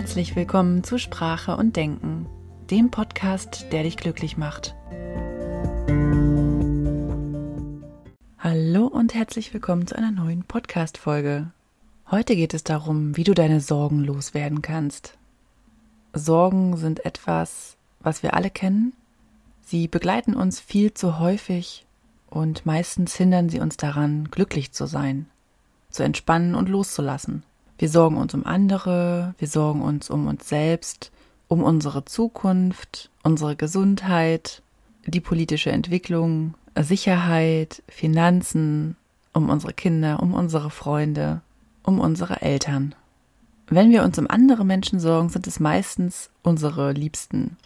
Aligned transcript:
Herzlich 0.00 0.34
willkommen 0.34 0.82
zu 0.82 0.96
Sprache 0.96 1.58
und 1.58 1.76
Denken, 1.76 2.26
dem 2.70 2.90
Podcast, 2.90 3.66
der 3.70 3.82
dich 3.82 3.98
glücklich 3.98 4.38
macht. 4.38 4.74
Hallo 8.38 8.86
und 8.86 9.12
herzlich 9.12 9.52
willkommen 9.52 9.86
zu 9.86 9.94
einer 9.98 10.10
neuen 10.10 10.44
Podcast-Folge. 10.44 11.50
Heute 12.10 12.34
geht 12.34 12.54
es 12.54 12.64
darum, 12.64 13.14
wie 13.18 13.24
du 13.24 13.34
deine 13.34 13.60
Sorgen 13.60 14.02
loswerden 14.02 14.62
kannst. 14.62 15.18
Sorgen 16.14 16.78
sind 16.78 17.04
etwas, 17.04 17.76
was 18.00 18.22
wir 18.22 18.32
alle 18.32 18.48
kennen. 18.48 18.94
Sie 19.60 19.86
begleiten 19.86 20.34
uns 20.34 20.60
viel 20.60 20.94
zu 20.94 21.18
häufig 21.18 21.84
und 22.30 22.64
meistens 22.64 23.16
hindern 23.16 23.50
sie 23.50 23.60
uns 23.60 23.76
daran, 23.76 24.30
glücklich 24.30 24.72
zu 24.72 24.86
sein, 24.86 25.26
zu 25.90 26.02
entspannen 26.04 26.54
und 26.54 26.70
loszulassen. 26.70 27.42
Wir 27.80 27.88
sorgen 27.88 28.18
uns 28.18 28.34
um 28.34 28.44
andere, 28.44 29.34
wir 29.38 29.48
sorgen 29.48 29.80
uns 29.80 30.10
um 30.10 30.26
uns 30.26 30.46
selbst, 30.46 31.10
um 31.48 31.62
unsere 31.62 32.04
Zukunft, 32.04 33.08
unsere 33.22 33.56
Gesundheit, 33.56 34.60
die 35.06 35.22
politische 35.22 35.72
Entwicklung, 35.72 36.52
Sicherheit, 36.78 37.82
Finanzen, 37.88 38.96
um 39.32 39.48
unsere 39.48 39.72
Kinder, 39.72 40.22
um 40.22 40.34
unsere 40.34 40.68
Freunde, 40.68 41.40
um 41.82 42.00
unsere 42.00 42.42
Eltern. 42.42 42.94
Wenn 43.66 43.90
wir 43.90 44.02
uns 44.02 44.18
um 44.18 44.28
andere 44.28 44.66
Menschen 44.66 45.00
sorgen, 45.00 45.30
sind 45.30 45.46
es 45.46 45.58
meistens 45.58 46.28
unsere 46.42 46.92
Liebsten, 46.92 47.56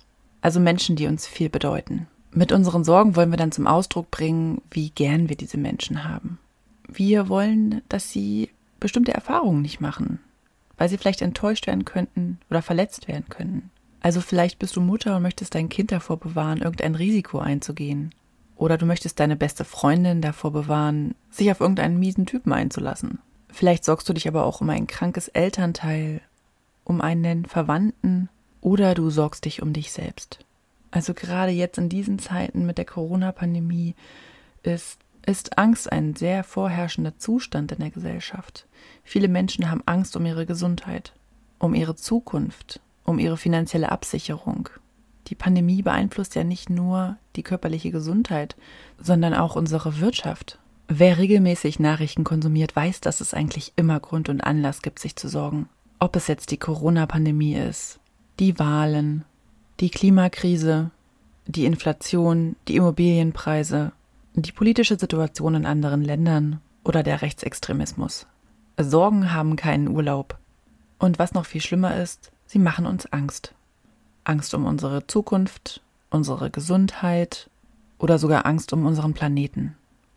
also 0.42 0.60
Menschen, 0.60 0.94
die 0.94 1.08
uns 1.08 1.27
viel 1.27 1.48
bedeuten. 1.48 2.06
Mit 2.30 2.52
unseren 2.52 2.84
Sorgen 2.84 3.16
wollen 3.16 3.33
wir 3.33 3.36
dann 3.36 3.50
zum 3.50 3.66
Ausdruck 3.66 4.12
bringen, 4.12 4.62
wie 4.70 4.91
gern 4.91 5.28
wir 5.28 5.34
diese 5.34 5.58
Menschen 5.58 6.05
haben. 6.05 6.38
Wir 6.86 7.28
wollen, 7.28 7.83
dass 7.88 8.12
sie 8.12 8.50
bestimmte 8.84 9.15
Erfahrungen 9.15 9.62
nicht 9.62 9.80
machen, 9.80 10.19
weil 10.77 10.91
sie 10.91 10.98
vielleicht 10.98 11.23
enttäuscht 11.23 11.66
werden 11.66 11.87
könnten 11.87 12.38
oder 12.51 12.61
verletzt 12.61 13.08
werden 13.08 13.25
könnten. 13.31 13.70
Also 14.00 14.20
vielleicht 14.20 14.58
bist 14.58 14.77
du 14.77 14.83
Mutter 14.83 15.17
und 15.17 15.22
möchtest 15.22 15.55
dein 15.55 15.70
Kind 15.70 15.91
davor 15.91 16.19
bewahren, 16.19 16.61
irgendein 16.61 16.95
Risiko 16.95 17.39
einzugehen. 17.39 18.14
Oder 18.56 18.77
du 18.77 18.84
möchtest 18.84 19.19
deine 19.20 19.36
beste 19.36 19.64
Freundin 19.64 20.20
davor 20.20 20.53
bewahren, 20.53 21.14
sich 21.31 21.50
auf 21.50 21.61
irgendeinen 21.61 21.98
miesen 21.98 22.27
Typen 22.27 22.53
einzulassen. 22.53 23.20
Vielleicht 23.50 23.86
sorgst 23.86 24.06
du 24.06 24.12
dich 24.12 24.28
aber 24.28 24.45
auch 24.45 24.61
um 24.61 24.69
ein 24.69 24.86
krankes 24.86 25.28
Elternteil, 25.28 26.20
um 26.84 27.01
einen 27.01 27.47
Verwandten 27.47 28.28
oder 28.61 28.92
du 28.92 29.08
sorgst 29.08 29.47
dich 29.47 29.62
um 29.62 29.73
dich 29.73 29.92
selbst. 29.92 30.45
Also 30.91 31.14
gerade 31.14 31.53
jetzt 31.53 31.78
in 31.78 31.89
diesen 31.89 32.19
Zeiten 32.19 32.67
mit 32.67 32.77
der 32.77 32.84
Corona-Pandemie 32.84 33.95
ist 34.62 34.98
ist 35.27 35.58
Angst 35.58 35.91
ein 35.91 36.14
sehr 36.14 36.44
vorherrschender 36.44 37.19
Zustand 37.19 37.72
in 37.72 37.78
der 37.78 37.91
Gesellschaft. 37.91 38.67
Viele 39.03 39.28
Menschen 39.28 39.70
haben 39.70 39.83
Angst 39.86 40.17
um 40.17 40.27
ihre 40.27 40.47
Gesundheit, 40.47 41.12
um 41.58 41.75
ihre 41.75 41.97
Zukunft, 41.97 42.80
um 43.05 43.19
ihre 43.19 43.36
finanzielle 43.36 43.91
Absicherung. 43.91 44.69
Die 45.28 45.34
Pandemie 45.34 45.83
beeinflusst 45.83 46.34
ja 46.34 46.45
nicht 46.45 46.69
nur 46.69 47.17
die 47.36 47.42
körperliche 47.42 47.91
Gesundheit, 47.91 48.56
sondern 48.98 49.34
auch 49.34 49.56
unsere 49.56 50.00
Wirtschaft. 50.00 50.58
Wer 50.86 51.17
regelmäßig 51.17 51.80
Nachrichten 51.80 52.25
konsumiert, 52.25 52.77
weiß, 52.77 53.00
dass 53.00 53.20
es 53.22 53.33
eigentlich 53.33 53.72
immer 53.77 54.00
Grund 54.00 54.28
und 54.28 54.42
Anlass 54.42 54.83
gibt, 54.83 54.98
sich 54.98 55.17
zu 55.17 55.28
sorgen. 55.28 55.69
Ob 55.98 56.14
es 56.17 56.27
jetzt 56.27 56.50
die 56.50 56.58
Corona-Pandemie 56.58 57.55
ist, 57.55 58.00
die 58.39 58.58
Wahlen, 58.58 59.25
die 59.80 59.89
Klimakrise, 59.89 60.91
die 61.47 61.64
Inflation, 61.64 62.56
die 62.69 62.77
Immobilienpreise 62.77 63.92
die 64.42 64.52
politische 64.52 64.98
Situation 64.98 65.54
in 65.54 65.66
anderen 65.66 66.02
Ländern 66.02 66.60
oder 66.82 67.02
der 67.02 67.22
Rechtsextremismus. 67.22 68.27
Sorgen 68.78 69.32
haben 69.32 69.56
keinen 69.56 69.88
Urlaub. 69.88 70.38
Und 70.98 71.18
was 71.18 71.34
noch 71.34 71.46
viel 71.46 71.60
schlimmer 71.60 71.96
ist, 71.96 72.32
sie 72.46 72.58
machen 72.58 72.86
uns 72.86 73.06
Angst. 73.06 73.55
Angst 74.24 74.55
um 74.55 74.64
unsere 74.64 75.06
Zukunft, 75.06 75.82
unsere 76.10 76.50
Gesundheit 76.50 77.48
oder 77.98 78.18
sogar 78.18 78.46
Angst 78.46 78.73
um 78.73 78.86
unseren 78.86 79.14
Planeten. 79.14 79.77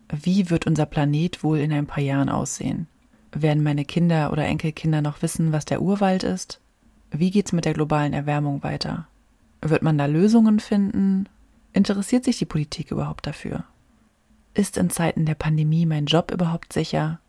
Wie 0.10 0.50
wird 0.50 0.66
unser 0.66 0.86
Planet 0.86 1.44
wohl 1.44 1.60
in 1.60 1.74
ein 1.74 1.86
paar 1.86 2.04
Jahren 2.04 2.30
aussehen? 2.30 2.88
Werden 3.32 3.64
meine 3.64 3.86
Kinder 3.86 4.32
oder 4.32 4.46
Enkelkinder 4.46 5.02
noch 5.02 5.22
wissen, 5.22 5.52
was 5.52 5.66
der 5.66 5.82
Urwald 5.82 6.24
ist? 6.24 6.60
Wie 7.12 7.30
geht's 7.30 7.52
mit 7.52 7.66
der 7.66 7.74
globalen 7.74 8.14
Erwärmung 8.14 8.64
weiter? 8.64 9.08
Wird 9.62 9.82
man 9.82 9.98
da 9.98 10.06
Lösungen 10.06 10.60
finden? 10.60 11.28
Interessiert 11.74 12.24
sich 12.24 12.38
die 12.38 12.46
Politik 12.46 12.92
überhaupt 12.92 13.28
dafür? 13.28 13.66
Ist 14.58 14.76
in 14.76 14.90
Zeiten 14.90 15.26
der 15.26 15.36
Pandemie 15.36 15.86
mein 15.86 16.08
Job 16.08 16.32
überhaupt 16.32 16.74
sicher? 16.74 17.20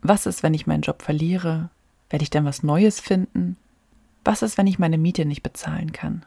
Was 0.00 0.24
ist, 0.24 0.42
wenn 0.42 0.54
ich 0.54 0.66
meinen 0.66 0.80
Job 0.80 1.02
verliere? 1.02 1.68
Werde 2.08 2.22
ich 2.22 2.30
dann 2.30 2.46
was 2.46 2.62
Neues 2.62 2.98
finden? 2.98 3.58
Was 4.24 4.40
ist, 4.40 4.56
wenn 4.56 4.66
ich 4.66 4.78
meine 4.78 4.96
Miete 4.96 5.26
nicht 5.26 5.42
bezahlen 5.42 5.92
kann? 5.92 6.24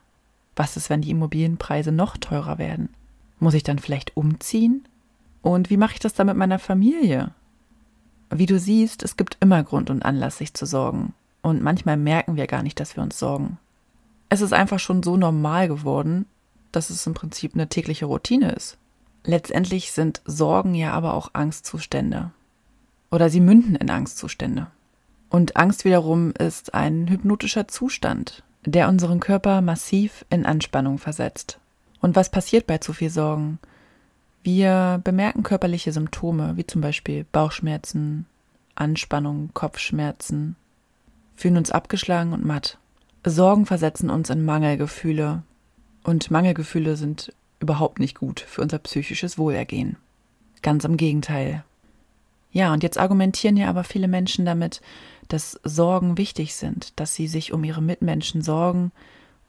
Was 0.55 0.77
ist, 0.77 0.91
wenn 0.91 1.01
die 1.01 1.09
Immobilienpreise 1.09 1.91
noch 1.91 2.15
teurer 2.15 2.59
werden? 2.59 2.89
Muss 3.39 3.55
ich 3.55 3.63
dann 3.63 3.79
vielleicht 3.79 4.15
umziehen? 4.15 4.87
Und 5.41 5.71
wie 5.71 5.77
mache 5.77 5.93
ich 5.93 5.99
das 5.99 6.13
dann 6.13 6.27
mit 6.27 6.37
meiner 6.37 6.59
Familie? 6.59 7.31
Wie 8.29 8.45
du 8.45 8.59
siehst, 8.59 9.01
es 9.01 9.17
gibt 9.17 9.37
immer 9.39 9.63
Grund 9.63 9.89
und 9.89 10.05
Anlass, 10.05 10.37
sich 10.37 10.53
zu 10.53 10.67
sorgen. 10.67 11.15
Und 11.41 11.63
manchmal 11.63 11.97
merken 11.97 12.35
wir 12.35 12.45
gar 12.45 12.61
nicht, 12.61 12.79
dass 12.79 12.95
wir 12.95 13.01
uns 13.01 13.17
sorgen. 13.17 13.57
Es 14.29 14.41
ist 14.41 14.53
einfach 14.53 14.77
schon 14.77 15.01
so 15.01 15.17
normal 15.17 15.67
geworden, 15.67 16.27
dass 16.71 16.91
es 16.91 17.07
im 17.07 17.15
Prinzip 17.15 17.55
eine 17.55 17.67
tägliche 17.67 18.05
Routine 18.05 18.51
ist. 18.51 18.77
Letztendlich 19.23 19.91
sind 19.91 20.21
Sorgen 20.25 20.73
ja 20.73 20.93
aber 20.93 21.13
auch 21.13 21.31
Angstzustände. 21.33 22.31
Oder 23.11 23.29
sie 23.29 23.41
münden 23.41 23.75
in 23.75 23.89
Angstzustände. 23.89 24.67
Und 25.29 25.55
Angst 25.55 25.85
wiederum 25.85 26.31
ist 26.31 26.73
ein 26.73 27.07
hypnotischer 27.07 27.67
Zustand, 27.67 28.43
der 28.65 28.89
unseren 28.89 29.19
Körper 29.19 29.61
massiv 29.61 30.25
in 30.29 30.45
Anspannung 30.45 30.97
versetzt. 30.97 31.59
Und 32.01 32.15
was 32.15 32.29
passiert 32.29 32.67
bei 32.67 32.79
zu 32.79 32.93
viel 32.93 33.09
Sorgen? 33.09 33.59
Wir 34.43 34.99
bemerken 35.03 35.43
körperliche 35.43 35.91
Symptome, 35.91 36.57
wie 36.57 36.65
zum 36.65 36.81
Beispiel 36.81 37.25
Bauchschmerzen, 37.31 38.25
Anspannung, 38.75 39.51
Kopfschmerzen, 39.53 40.55
fühlen 41.35 41.57
uns 41.57 41.71
abgeschlagen 41.71 42.33
und 42.33 42.43
matt. 42.43 42.77
Sorgen 43.23 43.65
versetzen 43.65 44.09
uns 44.09 44.29
in 44.29 44.43
Mangelgefühle. 44.43 45.43
Und 46.03 46.31
Mangelgefühle 46.31 46.95
sind 46.95 47.31
überhaupt 47.61 47.99
nicht 47.99 48.17
gut 48.17 48.39
für 48.39 48.61
unser 48.61 48.79
psychisches 48.79 49.37
Wohlergehen. 49.37 49.97
Ganz 50.61 50.83
im 50.83 50.97
Gegenteil. 50.97 51.63
Ja, 52.51 52.73
und 52.73 52.83
jetzt 52.83 52.97
argumentieren 52.97 53.57
ja 53.57 53.69
aber 53.69 53.83
viele 53.83 54.07
Menschen 54.07 54.45
damit, 54.45 54.81
dass 55.27 55.59
Sorgen 55.63 56.17
wichtig 56.17 56.55
sind, 56.55 56.99
dass 56.99 57.15
sie 57.15 57.27
sich 57.27 57.53
um 57.53 57.63
ihre 57.63 57.81
Mitmenschen 57.81 58.41
sorgen 58.41 58.91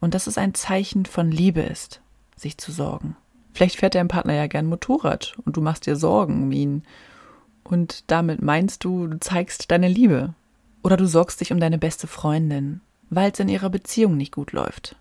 und 0.01 0.15
dass 0.15 0.27
es 0.27 0.39
ein 0.39 0.55
Zeichen 0.55 1.07
von 1.07 1.31
Liebe 1.31 1.61
ist, 1.61 2.01
sich 2.37 2.59
zu 2.59 2.71
sorgen. 2.71 3.17
Vielleicht 3.53 3.77
fährt 3.77 3.95
dein 3.95 4.09
Partner 4.09 4.35
ja 4.35 4.47
gern 4.47 4.67
Motorrad 4.67 5.35
und 5.45 5.57
du 5.57 5.61
machst 5.61 5.87
dir 5.87 5.97
Sorgen 5.97 6.45
um 6.45 6.53
ihn. 6.53 6.85
Und 7.65 8.11
damit 8.11 8.41
meinst 8.41 8.85
du, 8.85 9.07
du 9.07 9.21
zeigst 9.21 9.71
deine 9.71 9.89
Liebe. 9.89 10.35
Oder 10.83 10.97
du 10.97 11.07
sorgst 11.07 11.41
dich 11.41 11.53
um 11.53 11.61
deine 11.61 11.79
beste 11.79 12.07
Freundin, 12.07 12.81
weil 13.11 13.31
es 13.31 13.41
in 13.41 13.49
ihrer 13.49 13.71
Beziehung 13.71 14.17
nicht 14.17 14.33
gut 14.33 14.53
läuft. 14.53 14.97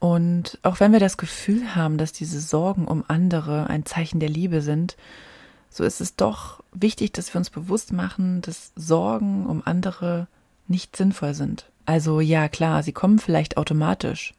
Und 0.00 0.58
auch 0.62 0.80
wenn 0.80 0.92
wir 0.92 0.98
das 0.98 1.18
Gefühl 1.18 1.76
haben, 1.76 1.98
dass 1.98 2.12
diese 2.12 2.40
Sorgen 2.40 2.86
um 2.86 3.04
andere 3.06 3.68
ein 3.68 3.84
Zeichen 3.84 4.18
der 4.18 4.30
Liebe 4.30 4.62
sind, 4.62 4.96
so 5.68 5.84
ist 5.84 6.00
es 6.00 6.16
doch 6.16 6.64
wichtig, 6.72 7.12
dass 7.12 7.32
wir 7.32 7.38
uns 7.38 7.50
bewusst 7.50 7.92
machen, 7.92 8.40
dass 8.40 8.72
Sorgen 8.74 9.46
um 9.46 9.62
andere 9.64 10.26
nicht 10.66 10.96
sinnvoll 10.96 11.34
sind. 11.34 11.70
Also 11.84 12.20
ja, 12.20 12.48
klar, 12.48 12.82
sie 12.82 12.92
kommen 12.92 13.18
vielleicht 13.18 13.56
automatisch. 13.56 14.34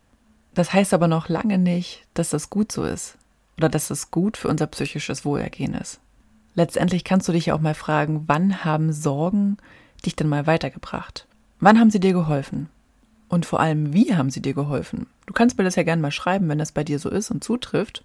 Das 0.53 0.73
heißt 0.73 0.94
aber 0.94 1.07
noch 1.07 1.29
lange 1.29 1.57
nicht, 1.57 2.05
dass 2.13 2.31
das 2.31 2.50
gut 2.50 2.71
so 2.71 2.83
ist 2.83 3.17
oder 3.57 3.69
dass 3.69 3.88
das 3.88 4.11
gut 4.11 4.38
für 4.38 4.47
unser 4.47 4.67
psychisches 4.67 5.23
Wohlergehen 5.23 5.73
ist. 5.73 6.00
Letztendlich 6.55 7.03
kannst 7.03 7.27
du 7.27 7.31
dich 7.31 7.47
ja 7.47 7.55
auch 7.55 7.61
mal 7.61 7.75
fragen, 7.75 8.23
wann 8.27 8.66
haben 8.66 8.91
Sorgen 8.91 9.57
dich 10.05 10.16
denn 10.16 10.27
mal 10.27 10.47
weitergebracht? 10.47 11.27
Wann 11.59 11.80
haben 11.80 11.91
sie 11.91 12.00
dir 12.00 12.13
geholfen? 12.13 12.69
Und 13.31 13.45
vor 13.45 13.62
allem, 13.62 13.94
wie 13.94 14.13
haben 14.13 14.30
sie 14.30 14.42
dir 14.42 14.54
geholfen? 14.54 15.07
Du 15.25 15.31
kannst 15.31 15.57
mir 15.57 15.63
das 15.63 15.78
ja 15.78 15.83
gerne 15.83 16.01
mal 16.01 16.12
schreiben, 16.12 16.50
wenn 16.50 16.57
das 16.57 16.74
bei 16.74 16.83
dir 16.83 17.00
so 17.00 17.10
ist 17.10 17.31
und 17.31 17.42
zutrifft. 17.42 18.04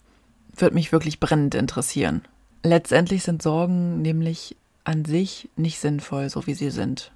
Würde 0.54 0.76
mich 0.76 0.92
wirklich 0.92 1.18
brennend 1.18 1.56
interessieren. 1.56 2.22
Letztendlich 2.62 3.24
sind 3.24 3.42
Sorgen 3.42 4.02
nämlich 4.02 4.54
an 4.84 5.04
sich 5.04 5.48
nicht 5.56 5.80
sinnvoll, 5.80 6.30
so 6.30 6.46
wie 6.46 6.54
sie 6.54 6.70
sind. 6.70 7.10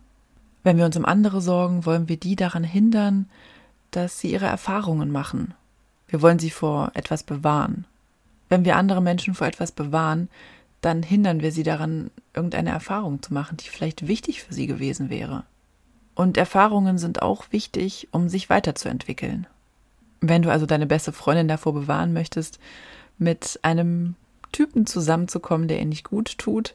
Wenn 0.64 0.76
wir 0.76 0.86
uns 0.86 0.96
um 0.96 1.04
andere 1.04 1.40
sorgen, 1.40 1.86
wollen 1.86 2.08
wir 2.08 2.16
die 2.16 2.34
daran 2.34 2.64
hindern, 2.64 3.26
dass 3.92 4.18
sie 4.18 4.32
ihre 4.32 4.46
Erfahrungen 4.46 5.12
machen. 5.12 5.54
Wir 6.08 6.20
wollen 6.20 6.40
sie 6.40 6.50
vor 6.50 6.90
etwas 6.94 7.22
bewahren. 7.22 7.86
Wenn 8.48 8.64
wir 8.64 8.74
andere 8.74 9.02
Menschen 9.02 9.34
vor 9.34 9.46
etwas 9.46 9.70
bewahren, 9.70 10.28
dann 10.80 11.04
hindern 11.04 11.42
wir 11.42 11.52
sie 11.52 11.62
daran, 11.62 12.10
irgendeine 12.34 12.70
Erfahrung 12.70 13.22
zu 13.22 13.32
machen, 13.32 13.56
die 13.58 13.68
vielleicht 13.68 14.08
wichtig 14.08 14.42
für 14.42 14.52
sie 14.52 14.66
gewesen 14.66 15.10
wäre. 15.10 15.44
Und 16.20 16.36
Erfahrungen 16.36 16.98
sind 16.98 17.22
auch 17.22 17.46
wichtig, 17.50 18.08
um 18.10 18.28
sich 18.28 18.50
weiterzuentwickeln. 18.50 19.46
Wenn 20.20 20.42
du 20.42 20.52
also 20.52 20.66
deine 20.66 20.84
beste 20.84 21.12
Freundin 21.12 21.48
davor 21.48 21.72
bewahren 21.72 22.12
möchtest, 22.12 22.58
mit 23.16 23.58
einem 23.62 24.16
Typen 24.52 24.84
zusammenzukommen, 24.84 25.66
der 25.66 25.78
ihr 25.78 25.86
nicht 25.86 26.04
gut 26.04 26.36
tut, 26.36 26.74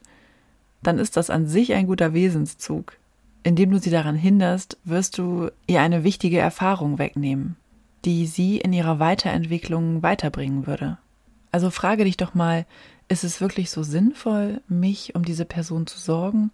dann 0.82 0.98
ist 0.98 1.16
das 1.16 1.30
an 1.30 1.46
sich 1.46 1.74
ein 1.74 1.86
guter 1.86 2.16
Wesenszug. 2.16 2.98
indem 3.44 3.70
du 3.70 3.78
sie 3.78 3.92
daran 3.92 4.16
hinderst, 4.16 4.80
wirst 4.84 5.20
du 5.20 5.52
ihr 5.68 5.82
eine 5.82 6.04
wichtige 6.04 6.40
Erfahrung 6.40 6.98
wegnehmen, 6.98 7.56
die 8.04 8.26
sie 8.26 8.58
in 8.58 8.74
ihrer 8.74 8.98
Weiterentwicklung 8.98 10.02
weiterbringen 10.02 10.66
würde. 10.66 10.98
Also 11.52 11.70
frage 11.70 12.06
dich 12.06 12.18
doch 12.18 12.34
mal, 12.34 12.66
ist 13.10 13.24
es 13.24 13.42
wirklich 13.42 13.70
so 13.70 13.84
sinnvoll, 13.84 14.62
mich 14.68 15.14
um 15.14 15.24
diese 15.24 15.46
Person 15.46 15.86
zu 15.86 16.00
sorgen, 16.00 16.50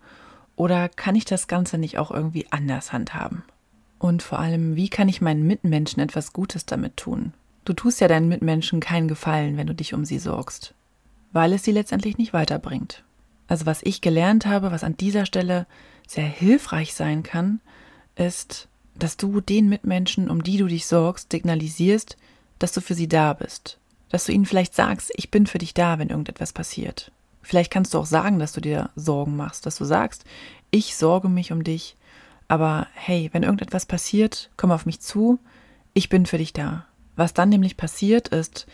oder 0.62 0.90
kann 0.90 1.16
ich 1.16 1.26
das 1.26 1.48
Ganze 1.48 1.80
nicht 1.80 1.98
auch 1.98 2.12
irgendwie 2.12 2.46
anders 2.52 2.94
handhaben? 2.94 3.42
Und 3.98 4.22
vor 4.22 4.38
allem, 4.38 4.76
wie 4.76 4.90
kann 4.90 5.10
ich 5.10 5.20
meinen 5.20 5.48
Mitmenschen 5.48 6.04
etwas 6.04 6.34
Gutes 6.34 6.68
damit 6.68 6.98
tun? 6.98 7.34
Du 7.66 7.74
tust 7.74 8.00
ja 8.00 8.08
deinen 8.08 8.28
Mitmenschen 8.28 8.80
keinen 8.80 9.08
Gefallen, 9.08 9.58
wenn 9.58 9.66
du 9.66 9.74
dich 9.74 9.96
um 9.96 10.06
sie 10.06 10.20
sorgst, 10.20 10.76
weil 11.32 11.54
es 11.54 11.64
sie 11.64 11.72
letztendlich 11.72 12.20
nicht 12.20 12.32
weiterbringt. 12.32 13.04
Also 13.48 13.66
was 13.66 13.82
ich 13.82 14.02
gelernt 14.02 14.46
habe, 14.46 14.72
was 14.72 14.84
an 14.84 14.96
dieser 14.96 15.26
Stelle 15.26 15.66
sehr 16.08 16.28
hilfreich 16.28 16.94
sein 16.94 17.24
kann, 17.24 17.60
ist, 18.16 18.68
dass 18.94 19.18
du 19.18 19.42
den 19.42 19.68
Mitmenschen, 19.68 20.30
um 20.30 20.44
die 20.44 20.58
du 20.58 20.68
dich 20.68 20.86
sorgst, 20.86 21.32
signalisierst, 21.32 22.18
dass 22.60 22.72
du 22.72 22.82
für 22.82 22.94
sie 22.94 23.08
da 23.08 23.34
bist. 23.34 23.80
Dass 24.10 24.26
du 24.26 24.32
ihnen 24.32 24.46
vielleicht 24.46 24.76
sagst, 24.76 25.12
ich 25.16 25.32
bin 25.32 25.48
für 25.48 25.58
dich 25.58 25.74
da, 25.74 25.98
wenn 25.98 26.10
irgendetwas 26.10 26.54
passiert. 26.54 27.12
Vielleicht 27.42 27.72
kannst 27.72 27.94
du 27.94 27.98
auch 27.98 28.06
sagen, 28.06 28.40
dass 28.40 28.54
du 28.54 28.62
dir 28.62 28.90
Sorgen 28.96 29.36
machst, 29.36 29.66
dass 29.66 29.78
du 29.78 29.86
sagst, 29.86 30.26
ich 30.70 30.96
sorge 30.96 31.30
mich 31.30 31.52
um 31.52 31.64
dich, 31.64 31.98
aber 32.48 32.88
hey, 32.94 33.30
wenn 33.34 33.44
irgendetwas 33.44 33.86
passiert, 33.86 34.50
komm 34.58 34.72
auf 34.72 34.86
mich 34.86 35.00
zu, 35.00 35.40
ich 35.94 36.10
bin 36.10 36.26
für 36.26 36.38
dich 36.38 36.54
da. 36.54 36.86
Was 37.16 37.34
dann 37.34 37.50
nämlich 37.50 37.78
passiert 37.78 38.30
ist, 38.30 38.68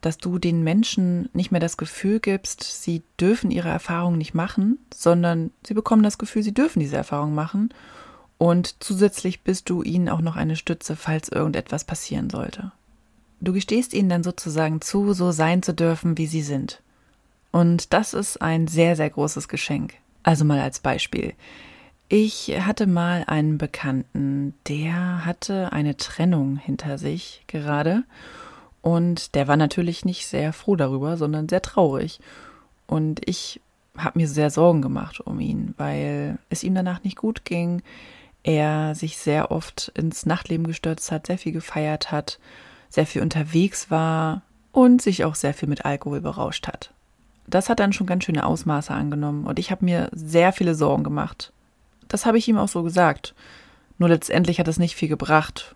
dass 0.00 0.18
du 0.18 0.38
den 0.38 0.62
Menschen 0.62 1.28
nicht 1.32 1.50
mehr 1.50 1.60
das 1.60 1.76
Gefühl 1.76 2.20
gibst, 2.20 2.62
sie 2.82 3.02
dürfen 3.18 3.50
ihre 3.50 3.68
Erfahrungen 3.68 4.18
nicht 4.18 4.34
machen, 4.34 4.78
sondern 4.94 5.50
sie 5.66 5.74
bekommen 5.74 6.02
das 6.02 6.18
Gefühl, 6.18 6.42
sie 6.42 6.54
dürfen 6.54 6.80
diese 6.80 6.96
Erfahrung 6.96 7.34
machen. 7.34 7.72
Und 8.38 8.82
zusätzlich 8.82 9.42
bist 9.42 9.68
du 9.68 9.82
ihnen 9.82 10.08
auch 10.08 10.22
noch 10.22 10.36
eine 10.36 10.56
Stütze, 10.56 10.96
falls 10.96 11.28
irgendetwas 11.28 11.84
passieren 11.84 12.30
sollte. 12.30 12.72
Du 13.40 13.52
gestehst 13.52 13.92
ihnen 13.92 14.08
dann 14.08 14.22
sozusagen 14.22 14.80
zu, 14.80 15.12
so 15.12 15.30
sein 15.32 15.62
zu 15.62 15.74
dürfen, 15.74 16.16
wie 16.16 16.26
sie 16.26 16.42
sind. 16.42 16.82
Und 17.52 17.92
das 17.92 18.14
ist 18.14 18.40
ein 18.40 18.68
sehr, 18.68 18.96
sehr 18.96 19.10
großes 19.10 19.48
Geschenk. 19.48 19.94
Also 20.22 20.44
mal 20.44 20.60
als 20.60 20.80
Beispiel. 20.80 21.34
Ich 22.08 22.48
hatte 22.60 22.86
mal 22.86 23.24
einen 23.26 23.56
Bekannten, 23.56 24.54
der 24.66 25.24
hatte 25.24 25.72
eine 25.72 25.96
Trennung 25.96 26.56
hinter 26.56 26.98
sich 26.98 27.44
gerade 27.46 28.02
und 28.82 29.34
der 29.34 29.46
war 29.46 29.56
natürlich 29.56 30.04
nicht 30.04 30.26
sehr 30.26 30.52
froh 30.52 30.74
darüber, 30.76 31.16
sondern 31.16 31.48
sehr 31.48 31.62
traurig. 31.62 32.18
Und 32.88 33.20
ich 33.28 33.60
habe 33.96 34.18
mir 34.18 34.26
sehr 34.26 34.50
Sorgen 34.50 34.82
gemacht 34.82 35.20
um 35.20 35.38
ihn, 35.38 35.74
weil 35.76 36.38
es 36.48 36.64
ihm 36.64 36.74
danach 36.74 37.04
nicht 37.04 37.16
gut 37.16 37.44
ging. 37.44 37.82
Er 38.42 38.94
sich 38.94 39.18
sehr 39.18 39.50
oft 39.50 39.92
ins 39.94 40.26
Nachtleben 40.26 40.66
gestürzt 40.66 41.12
hat, 41.12 41.26
sehr 41.26 41.38
viel 41.38 41.52
gefeiert 41.52 42.10
hat, 42.10 42.38
sehr 42.88 43.06
viel 43.06 43.22
unterwegs 43.22 43.90
war 43.90 44.42
und 44.72 45.02
sich 45.02 45.24
auch 45.24 45.34
sehr 45.34 45.54
viel 45.54 45.68
mit 45.68 45.84
Alkohol 45.84 46.20
berauscht 46.20 46.66
hat. 46.66 46.92
Das 47.50 47.68
hat 47.68 47.80
dann 47.80 47.92
schon 47.92 48.06
ganz 48.06 48.24
schöne 48.24 48.46
Ausmaße 48.46 48.92
angenommen 48.92 49.44
und 49.44 49.58
ich 49.58 49.70
habe 49.70 49.84
mir 49.84 50.08
sehr 50.12 50.52
viele 50.52 50.74
Sorgen 50.74 51.04
gemacht. 51.04 51.52
Das 52.08 52.24
habe 52.24 52.38
ich 52.38 52.48
ihm 52.48 52.58
auch 52.58 52.68
so 52.68 52.82
gesagt. 52.82 53.34
Nur 53.98 54.08
letztendlich 54.08 54.60
hat 54.60 54.68
es 54.68 54.78
nicht 54.78 54.94
viel 54.94 55.08
gebracht, 55.08 55.74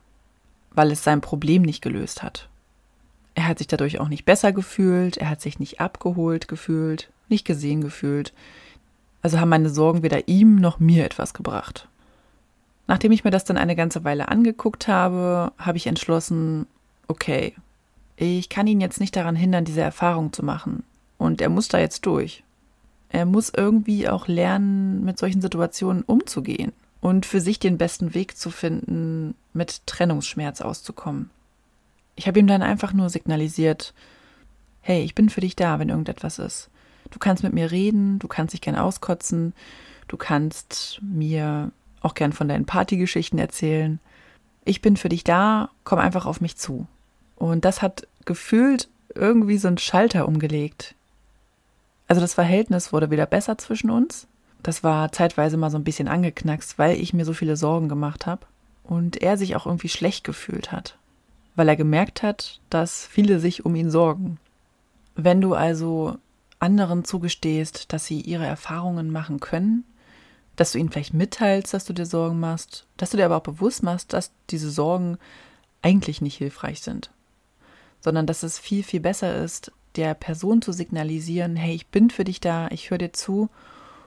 weil 0.70 0.90
es 0.90 1.04
sein 1.04 1.20
Problem 1.20 1.62
nicht 1.62 1.82
gelöst 1.82 2.22
hat. 2.22 2.48
Er 3.34 3.48
hat 3.48 3.58
sich 3.58 3.66
dadurch 3.66 3.98
auch 3.98 4.08
nicht 4.08 4.24
besser 4.24 4.52
gefühlt, 4.52 5.16
er 5.16 5.28
hat 5.28 5.40
sich 5.40 5.58
nicht 5.58 5.80
abgeholt 5.80 6.46
gefühlt, 6.46 7.10
nicht 7.28 7.44
gesehen 7.44 7.80
gefühlt. 7.80 8.32
Also 9.22 9.40
haben 9.40 9.48
meine 9.48 9.70
Sorgen 9.70 10.02
weder 10.02 10.28
ihm 10.28 10.56
noch 10.56 10.78
mir 10.78 11.04
etwas 11.04 11.34
gebracht. 11.34 11.88
Nachdem 12.86 13.12
ich 13.12 13.24
mir 13.24 13.30
das 13.30 13.44
dann 13.44 13.56
eine 13.56 13.74
ganze 13.74 14.04
Weile 14.04 14.28
angeguckt 14.28 14.86
habe, 14.86 15.52
habe 15.58 15.78
ich 15.78 15.86
entschlossen, 15.86 16.66
okay, 17.08 17.54
ich 18.16 18.48
kann 18.48 18.66
ihn 18.66 18.80
jetzt 18.80 19.00
nicht 19.00 19.16
daran 19.16 19.34
hindern, 19.34 19.64
diese 19.64 19.80
Erfahrung 19.80 20.32
zu 20.32 20.44
machen. 20.44 20.83
Und 21.24 21.40
er 21.40 21.48
muss 21.48 21.68
da 21.68 21.78
jetzt 21.78 22.04
durch. 22.04 22.44
Er 23.08 23.24
muss 23.24 23.48
irgendwie 23.48 24.10
auch 24.10 24.28
lernen, 24.28 25.04
mit 25.04 25.18
solchen 25.18 25.40
Situationen 25.40 26.02
umzugehen 26.02 26.72
und 27.00 27.24
für 27.24 27.40
sich 27.40 27.58
den 27.58 27.78
besten 27.78 28.12
Weg 28.12 28.36
zu 28.36 28.50
finden, 28.50 29.34
mit 29.54 29.86
Trennungsschmerz 29.86 30.60
auszukommen. 30.60 31.30
Ich 32.14 32.26
habe 32.26 32.38
ihm 32.38 32.46
dann 32.46 32.60
einfach 32.60 32.92
nur 32.92 33.08
signalisiert, 33.08 33.94
hey, 34.82 35.02
ich 35.02 35.14
bin 35.14 35.30
für 35.30 35.40
dich 35.40 35.56
da, 35.56 35.78
wenn 35.78 35.88
irgendetwas 35.88 36.38
ist. 36.38 36.68
Du 37.10 37.18
kannst 37.18 37.42
mit 37.42 37.54
mir 37.54 37.70
reden, 37.70 38.18
du 38.18 38.28
kannst 38.28 38.52
dich 38.52 38.60
gern 38.60 38.76
auskotzen, 38.76 39.54
du 40.08 40.18
kannst 40.18 41.00
mir 41.02 41.72
auch 42.02 42.14
gern 42.14 42.34
von 42.34 42.48
deinen 42.48 42.66
Partygeschichten 42.66 43.38
erzählen. 43.38 43.98
Ich 44.66 44.82
bin 44.82 44.98
für 44.98 45.08
dich 45.08 45.24
da, 45.24 45.70
komm 45.84 46.00
einfach 46.00 46.26
auf 46.26 46.42
mich 46.42 46.58
zu. 46.58 46.86
Und 47.36 47.64
das 47.64 47.80
hat 47.80 48.06
gefühlt 48.26 48.90
irgendwie 49.14 49.56
so 49.56 49.68
einen 49.68 49.78
Schalter 49.78 50.28
umgelegt. 50.28 50.94
Also 52.06 52.20
das 52.20 52.34
Verhältnis 52.34 52.92
wurde 52.92 53.10
wieder 53.10 53.26
besser 53.26 53.58
zwischen 53.58 53.90
uns. 53.90 54.26
Das 54.62 54.82
war 54.82 55.12
zeitweise 55.12 55.56
mal 55.56 55.70
so 55.70 55.78
ein 55.78 55.84
bisschen 55.84 56.08
angeknackst, 56.08 56.78
weil 56.78 56.98
ich 56.98 57.12
mir 57.12 57.24
so 57.24 57.32
viele 57.32 57.56
Sorgen 57.56 57.88
gemacht 57.88 58.26
habe 58.26 58.46
und 58.82 59.22
er 59.22 59.36
sich 59.36 59.56
auch 59.56 59.66
irgendwie 59.66 59.88
schlecht 59.88 60.24
gefühlt 60.24 60.72
hat, 60.72 60.98
weil 61.54 61.68
er 61.68 61.76
gemerkt 61.76 62.22
hat, 62.22 62.60
dass 62.70 63.06
viele 63.06 63.40
sich 63.40 63.64
um 63.64 63.74
ihn 63.74 63.90
sorgen. 63.90 64.38
Wenn 65.14 65.40
du 65.40 65.54
also 65.54 66.16
anderen 66.58 67.04
zugestehst, 67.04 67.92
dass 67.92 68.06
sie 68.06 68.20
ihre 68.20 68.46
Erfahrungen 68.46 69.10
machen 69.10 69.40
können, 69.40 69.84
dass 70.56 70.72
du 70.72 70.78
ihnen 70.78 70.90
vielleicht 70.90 71.14
mitteilst, 71.14 71.74
dass 71.74 71.84
du 71.84 71.92
dir 71.92 72.06
Sorgen 72.06 72.40
machst, 72.40 72.86
dass 72.96 73.10
du 73.10 73.16
dir 73.16 73.26
aber 73.26 73.36
auch 73.36 73.42
bewusst 73.42 73.82
machst, 73.82 74.12
dass 74.12 74.32
diese 74.50 74.70
Sorgen 74.70 75.18
eigentlich 75.82 76.22
nicht 76.22 76.36
hilfreich 76.36 76.80
sind, 76.80 77.10
sondern 78.00 78.26
dass 78.26 78.42
es 78.42 78.58
viel, 78.58 78.82
viel 78.82 79.00
besser 79.00 79.36
ist, 79.36 79.72
der 79.96 80.14
Person 80.14 80.62
zu 80.62 80.72
signalisieren, 80.72 81.56
hey, 81.56 81.74
ich 81.74 81.88
bin 81.88 82.10
für 82.10 82.24
dich 82.24 82.40
da, 82.40 82.68
ich 82.68 82.90
höre 82.90 82.98
dir 82.98 83.12
zu 83.12 83.48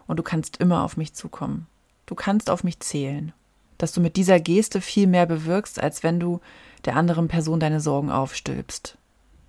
und 0.07 0.17
du 0.17 0.23
kannst 0.23 0.57
immer 0.57 0.83
auf 0.83 0.97
mich 0.97 1.13
zukommen. 1.13 1.67
Du 2.05 2.15
kannst 2.15 2.49
auf 2.49 2.63
mich 2.63 2.79
zählen. 2.79 3.33
Dass 3.77 3.91
du 3.91 4.01
mit 4.01 4.15
dieser 4.15 4.39
Geste 4.39 4.81
viel 4.81 5.05
mehr 5.07 5.25
bewirkst, 5.25 5.79
als 5.79 6.01
wenn 6.01 6.19
du 6.19 6.39
der 6.85 6.95
anderen 6.95 7.27
Person 7.27 7.59
deine 7.59 7.79
Sorgen 7.79 8.09
aufstülpst 8.11 8.97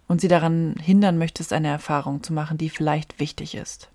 und 0.06 0.20
sie 0.20 0.28
daran 0.28 0.74
hindern 0.80 1.18
möchtest, 1.18 1.52
eine 1.52 1.68
Erfahrung 1.68 2.22
zu 2.22 2.32
machen, 2.32 2.58
die 2.58 2.70
vielleicht 2.70 3.20
wichtig 3.20 3.54
ist. 3.54 3.88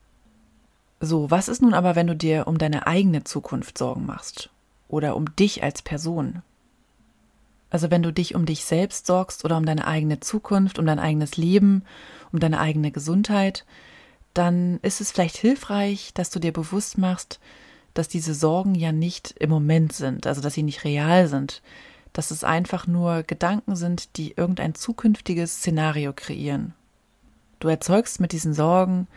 So, 0.99 1.29
was 1.29 1.49
ist 1.49 1.61
nun 1.61 1.73
aber, 1.73 1.95
wenn 1.95 2.07
du 2.07 2.15
dir 2.15 2.47
um 2.47 2.57
deine 2.57 2.87
eigene 2.87 3.23
Zukunft 3.23 3.77
Sorgen 3.77 4.05
machst 4.05 4.49
oder 4.87 5.15
um 5.15 5.35
dich 5.35 5.61
als 5.61 5.81
Person? 5.81 6.41
Also 7.73 7.89
wenn 7.89 8.03
du 8.03 8.13
dich 8.13 8.35
um 8.35 8.45
dich 8.45 8.65
selbst 8.65 9.07
sorgst 9.07 9.43
oder 9.43 9.57
um 9.57 9.65
deine 9.65 9.87
eigene 9.87 10.19
Zukunft, 10.19 10.77
um 10.77 10.85
dein 10.85 10.99
eigenes 10.99 11.37
Leben, 11.37 11.83
um 12.31 12.39
deine 12.39 12.59
eigene 12.59 12.91
Gesundheit, 12.91 13.65
dann 14.35 14.77
ist 14.83 15.01
es 15.01 15.11
vielleicht 15.11 15.37
hilfreich, 15.37 16.13
dass 16.13 16.29
du 16.29 16.37
dir 16.37 16.53
bewusst 16.53 16.99
machst, 16.99 17.39
dass 17.95 18.07
diese 18.07 18.35
Sorgen 18.35 18.75
ja 18.75 18.91
nicht 18.91 19.33
im 19.39 19.49
Moment 19.49 19.91
sind, 19.91 20.27
also 20.27 20.39
dass 20.39 20.53
sie 20.53 20.61
nicht 20.61 20.83
real 20.83 21.27
sind, 21.27 21.63
dass 22.13 22.29
es 22.29 22.43
einfach 22.43 22.85
nur 22.85 23.23
Gedanken 23.23 23.75
sind, 23.75 24.17
die 24.17 24.33
irgendein 24.37 24.75
zukünftiges 24.75 25.55
Szenario 25.55 26.13
kreieren. 26.13 26.75
Du 27.59 27.69
erzeugst 27.69 28.19
mit 28.19 28.33
diesen 28.33 28.53
Sorgen 28.53 29.07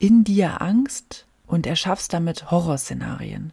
in 0.00 0.24
dir 0.24 0.60
Angst 0.60 1.24
und 1.46 1.68
erschaffst 1.68 2.12
damit 2.12 2.50
Horrorszenarien, 2.50 3.52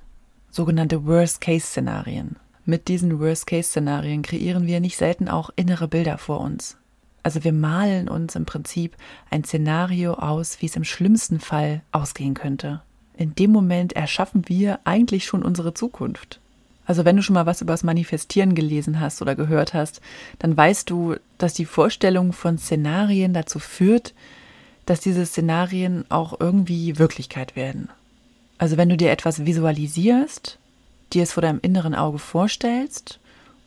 sogenannte 0.49 1.05
Worst-Case-Szenarien. 1.05 2.37
Mit 2.69 2.87
diesen 2.87 3.19
Worst-Case-Szenarien 3.19 4.21
kreieren 4.21 4.67
wir 4.67 4.79
nicht 4.79 4.95
selten 4.95 5.27
auch 5.27 5.49
innere 5.55 5.87
Bilder 5.87 6.19
vor 6.19 6.39
uns. 6.39 6.77
Also 7.23 7.43
wir 7.43 7.51
malen 7.51 8.07
uns 8.07 8.35
im 8.35 8.45
Prinzip 8.45 8.95
ein 9.31 9.43
Szenario 9.43 10.13
aus, 10.13 10.61
wie 10.61 10.67
es 10.67 10.75
im 10.75 10.83
schlimmsten 10.83 11.39
Fall 11.39 11.81
ausgehen 11.91 12.35
könnte. 12.35 12.83
In 13.17 13.33
dem 13.33 13.51
Moment 13.51 13.93
erschaffen 13.93 14.43
wir 14.45 14.81
eigentlich 14.83 15.25
schon 15.25 15.41
unsere 15.41 15.73
Zukunft. 15.73 16.39
Also 16.85 17.05
wenn 17.05 17.15
du 17.15 17.23
schon 17.23 17.33
mal 17.33 17.47
was 17.47 17.61
über 17.61 17.73
das 17.73 17.81
Manifestieren 17.81 18.53
gelesen 18.53 18.99
hast 18.99 19.19
oder 19.23 19.33
gehört 19.33 19.73
hast, 19.73 19.99
dann 20.37 20.55
weißt 20.55 20.87
du, 20.91 21.15
dass 21.39 21.55
die 21.55 21.65
Vorstellung 21.65 22.33
von 22.33 22.59
Szenarien 22.59 23.33
dazu 23.33 23.57
führt, 23.57 24.13
dass 24.85 24.99
diese 24.99 25.25
Szenarien 25.25 26.05
auch 26.09 26.39
irgendwie 26.39 26.99
Wirklichkeit 26.99 27.55
werden. 27.55 27.89
Also 28.59 28.77
wenn 28.77 28.89
du 28.89 28.95
dir 28.95 29.09
etwas 29.09 29.47
visualisierst, 29.47 30.59
dir 31.13 31.23
es 31.23 31.33
vor 31.33 31.41
deinem 31.41 31.59
inneren 31.61 31.95
Auge 31.95 32.19
vorstellst 32.19 33.19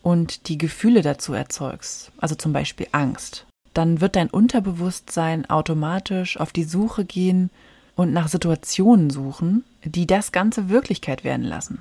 und 0.03 0.49
die 0.49 0.59
Gefühle 0.59 1.03
dazu 1.03 1.33
erzeugst, 1.33 2.13
also 2.19 2.35
zum 2.35 2.53
Beispiel 2.53 2.87
Angst, 2.93 3.47
dann 3.75 4.01
wird 4.01 4.17
dein 4.17 4.31
Unterbewusstsein 4.31 5.49
automatisch 5.49 6.39
auf 6.39 6.53
die 6.53 6.65
Suche 6.65 7.05
gehen 7.05 7.51
und 7.97 8.13
nach 8.13 8.29
Situationen 8.29 9.11
suchen, 9.11 9.65
die 9.85 10.07
das 10.07 10.33
Ganze 10.33 10.69
Wirklichkeit 10.69 11.25
werden 11.25 11.45
lassen. 11.45 11.79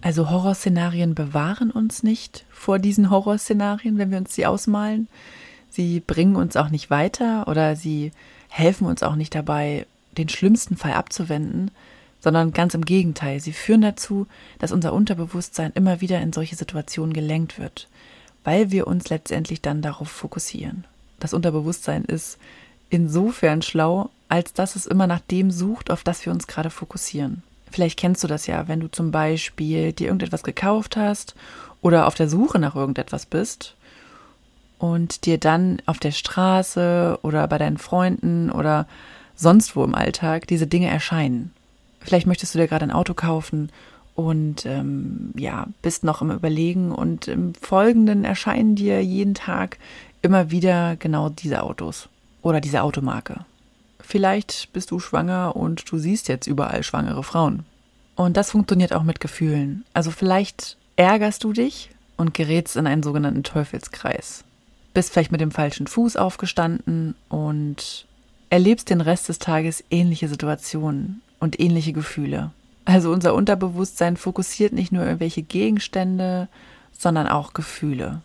Also 0.00 0.30
Horrorszenarien 0.30 1.14
bewahren 1.14 1.70
uns 1.70 2.02
nicht 2.02 2.44
vor 2.50 2.78
diesen 2.78 3.08
Horrorszenarien, 3.10 3.98
wenn 3.98 4.10
wir 4.10 4.18
uns 4.18 4.34
sie 4.34 4.46
ausmalen. 4.46 5.08
Sie 5.70 6.00
bringen 6.00 6.36
uns 6.36 6.56
auch 6.56 6.70
nicht 6.70 6.90
weiter 6.90 7.46
oder 7.46 7.76
sie 7.76 8.10
helfen 8.48 8.86
uns 8.86 9.02
auch 9.02 9.14
nicht 9.14 9.34
dabei, 9.34 9.86
den 10.18 10.28
schlimmsten 10.28 10.76
Fall 10.76 10.92
abzuwenden, 10.92 11.70
sondern 12.22 12.52
ganz 12.52 12.74
im 12.74 12.84
Gegenteil. 12.84 13.40
Sie 13.40 13.52
führen 13.52 13.82
dazu, 13.82 14.26
dass 14.58 14.72
unser 14.72 14.92
Unterbewusstsein 14.92 15.72
immer 15.74 16.00
wieder 16.00 16.20
in 16.20 16.32
solche 16.32 16.56
Situationen 16.56 17.12
gelenkt 17.12 17.58
wird, 17.58 17.88
weil 18.44 18.70
wir 18.70 18.86
uns 18.86 19.10
letztendlich 19.10 19.60
dann 19.60 19.82
darauf 19.82 20.08
fokussieren. 20.08 20.84
Das 21.20 21.34
Unterbewusstsein 21.34 22.04
ist 22.04 22.38
insofern 22.90 23.62
schlau, 23.62 24.10
als 24.28 24.52
dass 24.52 24.76
es 24.76 24.86
immer 24.86 25.06
nach 25.06 25.20
dem 25.20 25.50
sucht, 25.50 25.90
auf 25.90 26.04
das 26.04 26.24
wir 26.24 26.32
uns 26.32 26.46
gerade 26.46 26.70
fokussieren. 26.70 27.42
Vielleicht 27.70 27.98
kennst 27.98 28.22
du 28.22 28.28
das 28.28 28.46
ja, 28.46 28.68
wenn 28.68 28.80
du 28.80 28.90
zum 28.90 29.10
Beispiel 29.10 29.92
dir 29.92 30.06
irgendetwas 30.06 30.42
gekauft 30.42 30.96
hast 30.96 31.34
oder 31.80 32.06
auf 32.06 32.14
der 32.14 32.28
Suche 32.28 32.58
nach 32.58 32.76
irgendetwas 32.76 33.26
bist 33.26 33.74
und 34.78 35.26
dir 35.26 35.38
dann 35.38 35.80
auf 35.86 35.98
der 35.98 36.12
Straße 36.12 37.18
oder 37.22 37.46
bei 37.48 37.58
deinen 37.58 37.78
Freunden 37.78 38.50
oder 38.50 38.86
sonst 39.34 39.74
wo 39.74 39.84
im 39.84 39.94
Alltag 39.94 40.46
diese 40.46 40.66
Dinge 40.66 40.88
erscheinen. 40.88 41.52
Vielleicht 42.04 42.26
möchtest 42.26 42.54
du 42.54 42.58
dir 42.58 42.68
gerade 42.68 42.84
ein 42.84 42.90
Auto 42.90 43.14
kaufen 43.14 43.70
und 44.14 44.66
ähm, 44.66 45.32
ja, 45.36 45.66
bist 45.80 46.04
noch 46.04 46.20
im 46.20 46.30
Überlegen 46.30 46.92
und 46.92 47.28
im 47.28 47.54
Folgenden 47.54 48.24
erscheinen 48.24 48.74
dir 48.74 49.02
jeden 49.02 49.34
Tag 49.34 49.78
immer 50.20 50.50
wieder 50.50 50.96
genau 50.96 51.28
diese 51.28 51.62
Autos 51.62 52.08
oder 52.42 52.60
diese 52.60 52.82
Automarke. 52.82 53.44
Vielleicht 54.00 54.72
bist 54.72 54.90
du 54.90 54.98
schwanger 54.98 55.56
und 55.56 55.90
du 55.90 55.98
siehst 55.98 56.28
jetzt 56.28 56.46
überall 56.46 56.82
schwangere 56.82 57.22
Frauen. 57.22 57.64
Und 58.14 58.36
das 58.36 58.50
funktioniert 58.50 58.92
auch 58.92 59.04
mit 59.04 59.20
Gefühlen. 59.20 59.84
Also 59.94 60.10
vielleicht 60.10 60.76
ärgerst 60.96 61.44
du 61.44 61.52
dich 61.52 61.90
und 62.16 62.34
gerätst 62.34 62.76
in 62.76 62.86
einen 62.86 63.02
sogenannten 63.02 63.42
Teufelskreis. 63.42 64.44
Bist 64.92 65.12
vielleicht 65.12 65.32
mit 65.32 65.40
dem 65.40 65.50
falschen 65.50 65.86
Fuß 65.86 66.16
aufgestanden 66.16 67.14
und 67.30 68.06
erlebst 68.50 68.90
den 68.90 69.00
Rest 69.00 69.30
des 69.30 69.38
Tages 69.38 69.82
ähnliche 69.90 70.28
Situationen 70.28 71.22
und 71.42 71.58
ähnliche 71.58 71.92
Gefühle. 71.92 72.52
Also 72.84 73.10
unser 73.10 73.34
Unterbewusstsein 73.34 74.16
fokussiert 74.16 74.72
nicht 74.72 74.92
nur 74.92 75.02
irgendwelche 75.02 75.42
Gegenstände, 75.42 76.48
sondern 76.92 77.26
auch 77.26 77.52
Gefühle. 77.52 78.22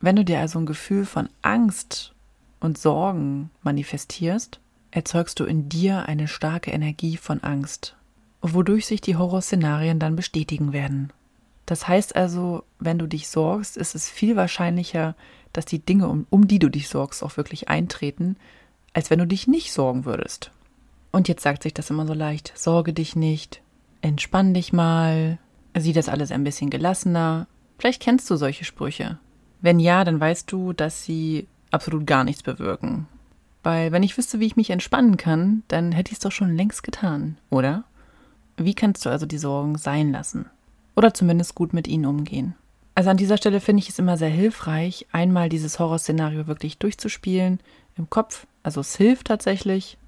Wenn 0.00 0.16
du 0.16 0.24
dir 0.24 0.40
also 0.40 0.58
ein 0.58 0.66
Gefühl 0.66 1.06
von 1.06 1.28
Angst 1.40 2.12
und 2.58 2.76
Sorgen 2.76 3.50
manifestierst, 3.62 4.58
erzeugst 4.90 5.38
du 5.38 5.44
in 5.44 5.68
dir 5.68 6.06
eine 6.06 6.26
starke 6.26 6.72
Energie 6.72 7.16
von 7.16 7.44
Angst, 7.44 7.94
wodurch 8.42 8.86
sich 8.86 9.00
die 9.00 9.16
Horrorszenarien 9.16 10.00
dann 10.00 10.16
bestätigen 10.16 10.72
werden. 10.72 11.12
Das 11.64 11.86
heißt 11.86 12.16
also, 12.16 12.64
wenn 12.80 12.98
du 12.98 13.06
dich 13.06 13.28
sorgst, 13.28 13.76
ist 13.76 13.94
es 13.94 14.10
viel 14.10 14.34
wahrscheinlicher, 14.34 15.14
dass 15.52 15.64
die 15.64 15.78
Dinge, 15.78 16.08
um, 16.08 16.26
um 16.28 16.48
die 16.48 16.58
du 16.58 16.70
dich 16.70 16.88
sorgst, 16.88 17.22
auch 17.22 17.36
wirklich 17.36 17.68
eintreten, 17.68 18.36
als 18.94 19.10
wenn 19.10 19.20
du 19.20 19.26
dich 19.28 19.46
nicht 19.46 19.72
sorgen 19.72 20.04
würdest. 20.04 20.50
Und 21.10 21.28
jetzt 21.28 21.42
sagt 21.42 21.62
sich 21.62 21.74
das 21.74 21.90
immer 21.90 22.06
so 22.06 22.14
leicht, 22.14 22.52
sorge 22.54 22.92
dich 22.92 23.16
nicht, 23.16 23.62
entspann 24.02 24.54
dich 24.54 24.72
mal, 24.72 25.38
sieh 25.76 25.92
das 25.92 26.08
alles 26.08 26.32
ein 26.32 26.44
bisschen 26.44 26.70
gelassener. 26.70 27.46
Vielleicht 27.78 28.02
kennst 28.02 28.28
du 28.30 28.36
solche 28.36 28.64
Sprüche. 28.64 29.18
Wenn 29.60 29.80
ja, 29.80 30.04
dann 30.04 30.20
weißt 30.20 30.50
du, 30.50 30.72
dass 30.72 31.04
sie 31.04 31.48
absolut 31.70 32.06
gar 32.06 32.24
nichts 32.24 32.42
bewirken. 32.42 33.06
Weil 33.62 33.92
wenn 33.92 34.02
ich 34.02 34.16
wüsste, 34.16 34.40
wie 34.40 34.46
ich 34.46 34.56
mich 34.56 34.70
entspannen 34.70 35.16
kann, 35.16 35.62
dann 35.68 35.92
hätte 35.92 36.10
ich 36.10 36.18
es 36.18 36.22
doch 36.22 36.32
schon 36.32 36.56
längst 36.56 36.82
getan, 36.82 37.38
oder? 37.50 37.84
Wie 38.56 38.74
kannst 38.74 39.04
du 39.04 39.10
also 39.10 39.26
die 39.26 39.38
Sorgen 39.38 39.78
sein 39.78 40.12
lassen? 40.12 40.46
Oder 40.96 41.14
zumindest 41.14 41.54
gut 41.54 41.72
mit 41.72 41.86
ihnen 41.86 42.06
umgehen? 42.06 42.54
Also 42.94 43.10
an 43.10 43.16
dieser 43.16 43.36
Stelle 43.36 43.60
finde 43.60 43.82
ich 43.82 43.88
es 43.88 43.98
immer 44.00 44.16
sehr 44.16 44.30
hilfreich, 44.30 45.06
einmal 45.12 45.48
dieses 45.48 45.78
Horrorszenario 45.78 46.48
wirklich 46.48 46.78
durchzuspielen 46.78 47.60
im 47.96 48.10
Kopf. 48.10 48.46
Also 48.64 48.80
es 48.80 48.96
hilft 48.96 49.28
tatsächlich, 49.28 49.98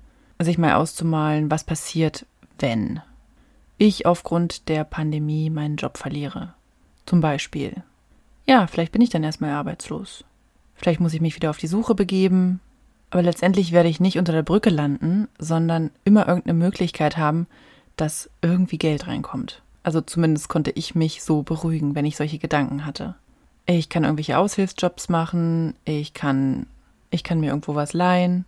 sich 0.45 0.59
mal 0.59 0.75
auszumalen, 0.75 1.51
was 1.51 1.65
passiert, 1.65 2.27
wenn 2.59 3.01
ich 3.79 4.07
aufgrund 4.07 4.69
der 4.69 4.85
Pandemie 4.85 5.51
meinen 5.51 5.77
Job 5.77 5.97
verliere. 5.97 6.55
Zum 7.07 7.21
Beispiel. 7.21 7.83
Ja, 8.47 8.67
vielleicht 8.67 8.93
bin 8.93 9.01
ich 9.01 9.11
dann 9.11 9.25
erstmal 9.25 9.53
arbeitslos. 9.53 10.25
Vielleicht 10.75 11.01
muss 11.01 11.15
ich 11.15 11.21
mich 11.21 11.37
wieder 11.37 11.51
auf 11.51 11.59
die 11.59 11.67
Suche 11.67 11.95
begeben, 11.95 12.61
aber 13.11 13.23
letztendlich 13.23 13.73
werde 13.73 13.89
ich 13.89 14.01
nicht 14.01 14.19
unter 14.19 14.33
der 14.33 14.43
Brücke 14.43 14.71
landen, 14.71 15.29
sondern 15.39 15.91
immer 16.05 16.29
irgendeine 16.29 16.59
Möglichkeit 16.59 17.17
haben, 17.17 17.47
dass 17.97 18.31
irgendwie 18.41 18.79
Geld 18.79 19.07
reinkommt. 19.07 19.63
Also 19.83 20.01
zumindest 20.01 20.49
konnte 20.49 20.71
ich 20.71 20.95
mich 20.95 21.23
so 21.23 21.43
beruhigen, 21.43 21.95
wenn 21.95 22.05
ich 22.05 22.17
solche 22.17 22.39
Gedanken 22.39 22.87
hatte. 22.87 23.15
Ich 23.67 23.89
kann 23.89 24.05
irgendwelche 24.05 24.39
Aushilfsjobs 24.39 25.09
machen, 25.09 25.75
ich 25.85 26.15
kann, 26.15 26.67
ich 27.11 27.25
kann 27.25 27.41
mir 27.41 27.49
irgendwo 27.49 27.75
was 27.75 27.93
leihen. 27.93 28.45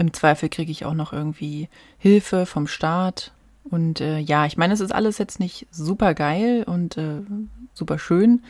Im 0.00 0.14
Zweifel 0.14 0.48
kriege 0.48 0.72
ich 0.72 0.86
auch 0.86 0.94
noch 0.94 1.12
irgendwie 1.12 1.68
Hilfe 1.98 2.46
vom 2.46 2.66
Staat. 2.66 3.32
Und 3.64 4.00
äh, 4.00 4.18
ja, 4.18 4.46
ich 4.46 4.56
meine, 4.56 4.72
es 4.72 4.80
ist 4.80 4.92
alles 4.92 5.18
jetzt 5.18 5.38
nicht 5.38 5.66
super 5.70 6.14
geil 6.14 6.64
und 6.66 6.96
äh, 6.96 7.20
super 7.74 7.98
schön, 7.98 8.42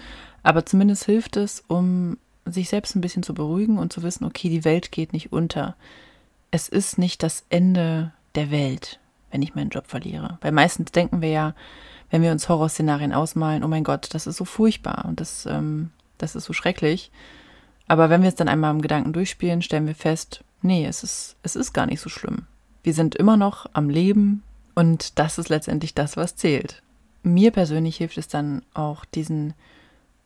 aber 0.44 0.64
zumindest 0.64 1.06
hilft 1.06 1.36
es, 1.36 1.64
um 1.66 2.18
sich 2.44 2.68
selbst 2.68 2.94
ein 2.94 3.00
bisschen 3.00 3.24
zu 3.24 3.34
beruhigen 3.34 3.78
und 3.78 3.92
zu 3.92 4.04
wissen, 4.04 4.26
okay, 4.26 4.48
die 4.48 4.64
Welt 4.64 4.92
geht 4.92 5.12
nicht 5.12 5.32
unter. 5.32 5.74
Es 6.52 6.68
ist 6.68 6.98
nicht 6.98 7.20
das 7.24 7.42
Ende 7.50 8.12
der 8.36 8.52
Welt, 8.52 9.00
wenn 9.32 9.42
ich 9.42 9.56
meinen 9.56 9.70
Job 9.70 9.88
verliere. 9.88 10.38
Weil 10.42 10.52
meistens 10.52 10.92
denken 10.92 11.20
wir 11.20 11.30
ja, 11.30 11.54
wenn 12.10 12.22
wir 12.22 12.30
uns 12.30 12.48
Horrorszenarien 12.48 13.12
ausmalen, 13.12 13.64
oh 13.64 13.68
mein 13.68 13.82
Gott, 13.82 14.14
das 14.14 14.28
ist 14.28 14.36
so 14.36 14.44
furchtbar 14.44 15.04
und 15.04 15.18
das, 15.18 15.46
ähm, 15.46 15.90
das 16.16 16.36
ist 16.36 16.44
so 16.44 16.52
schrecklich. 16.52 17.10
Aber 17.88 18.08
wenn 18.08 18.22
wir 18.22 18.28
es 18.28 18.36
dann 18.36 18.48
einmal 18.48 18.70
im 18.70 18.82
Gedanken 18.82 19.12
durchspielen, 19.12 19.62
stellen 19.62 19.88
wir 19.88 19.96
fest, 19.96 20.44
nee, 20.62 20.86
es 20.86 21.02
ist, 21.02 21.36
es 21.42 21.56
ist 21.56 21.72
gar 21.72 21.86
nicht 21.86 22.00
so 22.00 22.08
schlimm. 22.08 22.46
Wir 22.82 22.94
sind 22.94 23.14
immer 23.14 23.36
noch 23.36 23.66
am 23.72 23.90
Leben 23.90 24.42
und 24.74 25.18
das 25.18 25.38
ist 25.38 25.48
letztendlich 25.48 25.94
das, 25.94 26.16
was 26.16 26.36
zählt. 26.36 26.82
Mir 27.22 27.50
persönlich 27.50 27.98
hilft 27.98 28.16
es 28.18 28.28
dann 28.28 28.62
auch, 28.72 29.04
diesen 29.04 29.54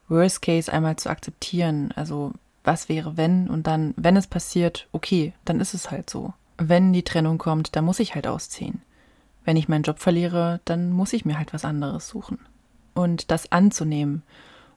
Worst 0.08 0.42
Case 0.42 0.72
einmal 0.72 0.96
zu 0.96 1.10
akzeptieren. 1.10 1.92
Also 1.96 2.32
was 2.62 2.88
wäre 2.88 3.16
wenn 3.16 3.48
und 3.48 3.66
dann, 3.66 3.94
wenn 3.96 4.16
es 4.16 4.26
passiert, 4.26 4.86
okay, 4.92 5.32
dann 5.44 5.60
ist 5.60 5.74
es 5.74 5.90
halt 5.90 6.08
so. 6.08 6.32
Wenn 6.56 6.92
die 6.92 7.02
Trennung 7.02 7.38
kommt, 7.38 7.74
dann 7.74 7.84
muss 7.84 8.00
ich 8.00 8.14
halt 8.14 8.26
ausziehen. 8.26 8.82
Wenn 9.44 9.56
ich 9.56 9.68
meinen 9.68 9.82
Job 9.82 9.98
verliere, 9.98 10.60
dann 10.64 10.90
muss 10.92 11.12
ich 11.12 11.24
mir 11.24 11.36
halt 11.36 11.52
was 11.52 11.64
anderes 11.64 12.08
suchen. 12.08 12.38
Und 12.94 13.30
das 13.30 13.50
anzunehmen. 13.52 14.22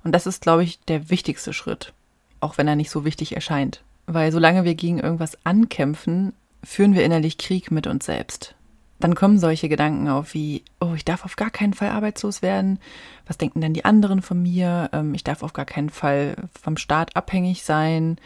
Und 0.03 0.11
das 0.11 0.25
ist, 0.25 0.41
glaube 0.41 0.63
ich, 0.63 0.79
der 0.81 1.09
wichtigste 1.09 1.53
Schritt. 1.53 1.93
Auch 2.39 2.57
wenn 2.57 2.67
er 2.67 2.75
nicht 2.75 2.89
so 2.89 3.05
wichtig 3.05 3.35
erscheint. 3.35 3.83
Weil 4.07 4.31
solange 4.31 4.63
wir 4.63 4.75
gegen 4.75 4.99
irgendwas 4.99 5.37
ankämpfen, 5.45 6.33
führen 6.63 6.95
wir 6.95 7.05
innerlich 7.05 7.37
Krieg 7.37 7.69
mit 7.69 7.85
uns 7.85 8.05
selbst 8.05 8.55
dann 8.99 9.15
kommen 9.15 9.37
solche 9.37 9.69
Gedanken 9.69 10.07
auf 10.07 10.33
wie, 10.33 10.63
oh, 10.79 10.93
ich 10.95 11.05
darf 11.05 11.23
auf 11.23 11.35
gar 11.35 11.51
keinen 11.51 11.73
Fall 11.73 11.89
arbeitslos 11.89 12.41
werden. 12.41 12.79
Was 13.27 13.37
denken 13.37 13.61
denn 13.61 13.73
die 13.73 13.85
anderen 13.85 14.21
von 14.21 14.41
mir? 14.41 14.89
Ähm, 14.91 15.13
ich 15.13 15.23
darf 15.23 15.43
auf 15.43 15.53
gar 15.53 15.65
keinen 15.65 15.89
Fall 15.89 16.35
vom 16.59 16.77
Staat 16.77 17.15
abhängig 17.15 17.63
sein. 17.63 18.17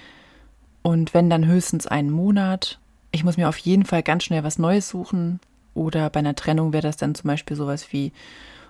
Und 0.81 1.13
wenn 1.13 1.29
dann 1.29 1.45
höchstens 1.45 1.87
einen 1.87 2.09
Monat. 2.09 2.79
Ich 3.11 3.25
muss 3.25 3.35
mir 3.35 3.49
auf 3.49 3.57
jeden 3.57 3.85
Fall 3.85 4.03
ganz 4.03 4.23
schnell 4.23 4.43
was 4.43 4.59
Neues 4.59 4.87
suchen. 4.87 5.41
Oder 5.73 6.09
bei 6.09 6.19
einer 6.19 6.35
Trennung 6.35 6.71
wäre 6.71 6.83
das 6.83 6.97
dann 6.97 7.15
zum 7.15 7.27
Beispiel 7.27 7.57
sowas 7.57 7.91
wie, 7.91 8.13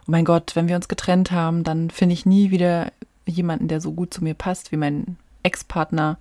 oh 0.01 0.11
mein 0.11 0.25
Gott, 0.25 0.55
wenn 0.55 0.67
wir 0.67 0.75
uns 0.75 0.87
getrennt 0.87 1.31
haben, 1.31 1.63
dann 1.63 1.91
finde 1.91 2.13
ich 2.13 2.25
nie 2.25 2.49
wieder 2.49 2.91
jemanden, 3.27 3.67
der 3.67 3.79
so 3.79 3.91
gut 3.91 4.13
zu 4.13 4.23
mir 4.23 4.33
passt 4.33 4.71
wie 4.71 4.77
mein 4.77 5.17
Ex-Partner. 5.43 6.17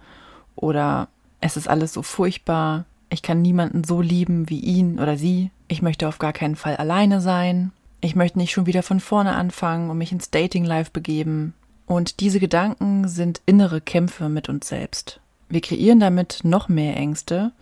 Oder 0.61 1.09
es 1.41 1.57
ist 1.57 1.69
alles 1.69 1.93
so 1.93 2.03
furchtbar. 2.03 2.85
Ich 3.09 3.23
kann 3.23 3.43
niemanden 3.43 3.83
so 3.83 4.01
lieben 4.01 4.49
wie 4.49 4.61
ihn 4.61 5.01
oder 5.01 5.17
sie. 5.17 5.51
Ich 5.69 5.83
möchte 5.83 6.07
auf 6.07 6.19
gar 6.19 6.33
keinen 6.33 6.55
Fall 6.55 6.77
alleine 6.77 7.21
sein. 7.21 7.73
Ich 8.03 8.15
möchte 8.15 8.39
nicht 8.39 8.53
schon 8.53 8.67
wieder 8.67 8.83
von 8.83 9.01
vorne 9.01 9.35
anfangen 9.35 9.91
und 9.91 9.99
mich 9.99 10.13
ins 10.13 10.31
Dating 10.31 10.65
Life 10.65 10.91
begeben. 10.93 11.55
Und 11.87 12.21
diese 12.21 12.41
Gedanken 12.41 13.09
sind 13.09 13.41
innere 13.47 13.81
Kämpfe 13.81 14.29
mit 14.29 14.49
uns 14.49 14.69
selbst. 14.69 15.21
Wir 15.49 15.61
kreieren 15.61 15.99
damit 15.99 16.41
noch 16.45 16.69
mehr 16.69 16.97
Ängste 16.97 17.53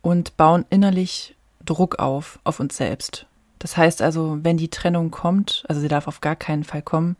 und 0.00 0.36
bauen 0.36 0.64
innerlich 0.70 1.34
Druck 1.64 1.98
auf, 1.98 2.38
auf 2.44 2.60
uns 2.60 2.76
selbst. 2.76 3.26
Das 3.58 3.76
heißt 3.76 4.00
also, 4.00 4.38
wenn 4.42 4.56
die 4.56 4.70
Trennung 4.70 5.10
kommt, 5.10 5.64
also 5.68 5.80
sie 5.80 5.88
darf 5.88 6.06
auf 6.06 6.20
gar 6.20 6.36
keinen 6.36 6.64
Fall 6.64 6.82
kommen, 6.82 7.16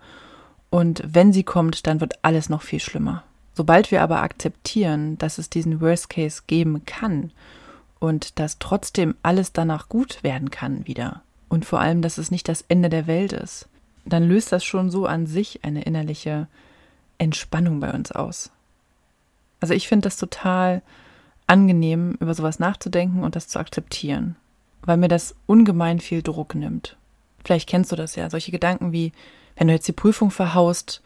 und 0.70 1.02
wenn 1.04 1.32
sie 1.32 1.44
kommt, 1.44 1.87
dann 1.87 2.00
wird 2.00 2.18
alles 2.22 2.48
noch 2.48 2.62
viel 2.62 2.80
schlimmer. 2.80 3.25
Sobald 3.59 3.91
wir 3.91 4.03
aber 4.03 4.23
akzeptieren, 4.23 5.19
dass 5.19 5.37
es 5.37 5.50
diesen 5.50 5.81
Worst 5.81 6.11
Case 6.11 6.43
geben 6.47 6.85
kann 6.87 7.33
und 7.99 8.38
dass 8.38 8.61
trotzdem 8.61 9.17
alles 9.25 9.53
danach 9.53 9.88
gut 9.88 10.23
werden 10.23 10.53
kann 10.53 10.87
wieder. 10.87 11.23
Und 11.49 11.65
vor 11.65 11.81
allem, 11.81 12.00
dass 12.00 12.19
es 12.19 12.31
nicht 12.31 12.49
das 12.49 12.65
Ende 12.69 12.88
der 12.88 13.09
Welt 13.09 13.33
ist. 13.33 13.67
Dann 14.05 14.29
löst 14.29 14.53
das 14.53 14.65
schon 14.65 14.91
so 14.91 15.07
an 15.07 15.27
sich 15.27 15.65
eine 15.65 15.83
innerliche 15.83 16.47
Entspannung 17.19 17.81
bei 17.81 17.93
uns 17.93 18.12
aus. 18.12 18.53
Also 19.59 19.75
ich 19.75 19.88
finde 19.88 20.07
das 20.07 20.19
total 20.19 20.81
angenehm, 21.49 22.17
über 22.21 22.35
sowas 22.35 22.61
nachzudenken 22.61 23.25
und 23.25 23.35
das 23.35 23.49
zu 23.49 23.59
akzeptieren, 23.59 24.37
weil 24.83 24.99
mir 24.99 25.09
das 25.09 25.35
ungemein 25.47 25.99
viel 25.99 26.23
Druck 26.23 26.55
nimmt. 26.55 26.97
Vielleicht 27.43 27.69
kennst 27.69 27.91
du 27.91 27.97
das 27.97 28.15
ja, 28.15 28.31
solche 28.31 28.53
Gedanken 28.53 28.93
wie, 28.93 29.11
wenn 29.57 29.67
du 29.67 29.75
jetzt 29.75 29.88
die 29.88 29.93
Prüfung 29.93 30.31
verhaust, 30.31 31.03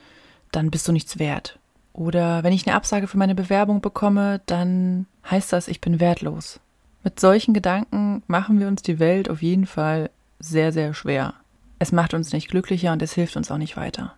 dann 0.50 0.70
bist 0.70 0.86
du 0.86 0.92
nichts 0.92 1.18
wert. 1.18 1.58
Oder 1.92 2.42
wenn 2.42 2.52
ich 2.52 2.66
eine 2.66 2.76
Absage 2.76 3.06
für 3.06 3.18
meine 3.18 3.34
Bewerbung 3.34 3.80
bekomme, 3.80 4.40
dann 4.46 5.06
heißt 5.30 5.52
das, 5.52 5.68
ich 5.68 5.80
bin 5.80 6.00
wertlos. 6.00 6.60
Mit 7.04 7.20
solchen 7.20 7.52
Gedanken 7.52 8.22
machen 8.26 8.60
wir 8.60 8.68
uns 8.68 8.82
die 8.82 8.98
Welt 8.98 9.28
auf 9.28 9.42
jeden 9.42 9.66
Fall 9.66 10.10
sehr, 10.38 10.72
sehr 10.72 10.94
schwer. 10.94 11.34
Es 11.78 11.92
macht 11.92 12.14
uns 12.14 12.32
nicht 12.32 12.48
glücklicher 12.48 12.92
und 12.92 13.02
es 13.02 13.12
hilft 13.12 13.36
uns 13.36 13.50
auch 13.50 13.58
nicht 13.58 13.76
weiter. 13.76 14.14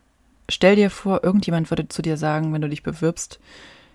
Stell 0.51 0.77
dir 0.77 0.91
vor, 0.91 1.25
irgendjemand 1.25 1.71
würde 1.71 1.89
zu 1.89 2.03
dir 2.03 2.17
sagen, 2.17 2.53
wenn 2.53 2.61
du 2.61 2.69
dich 2.69 2.83
bewirbst, 2.83 3.41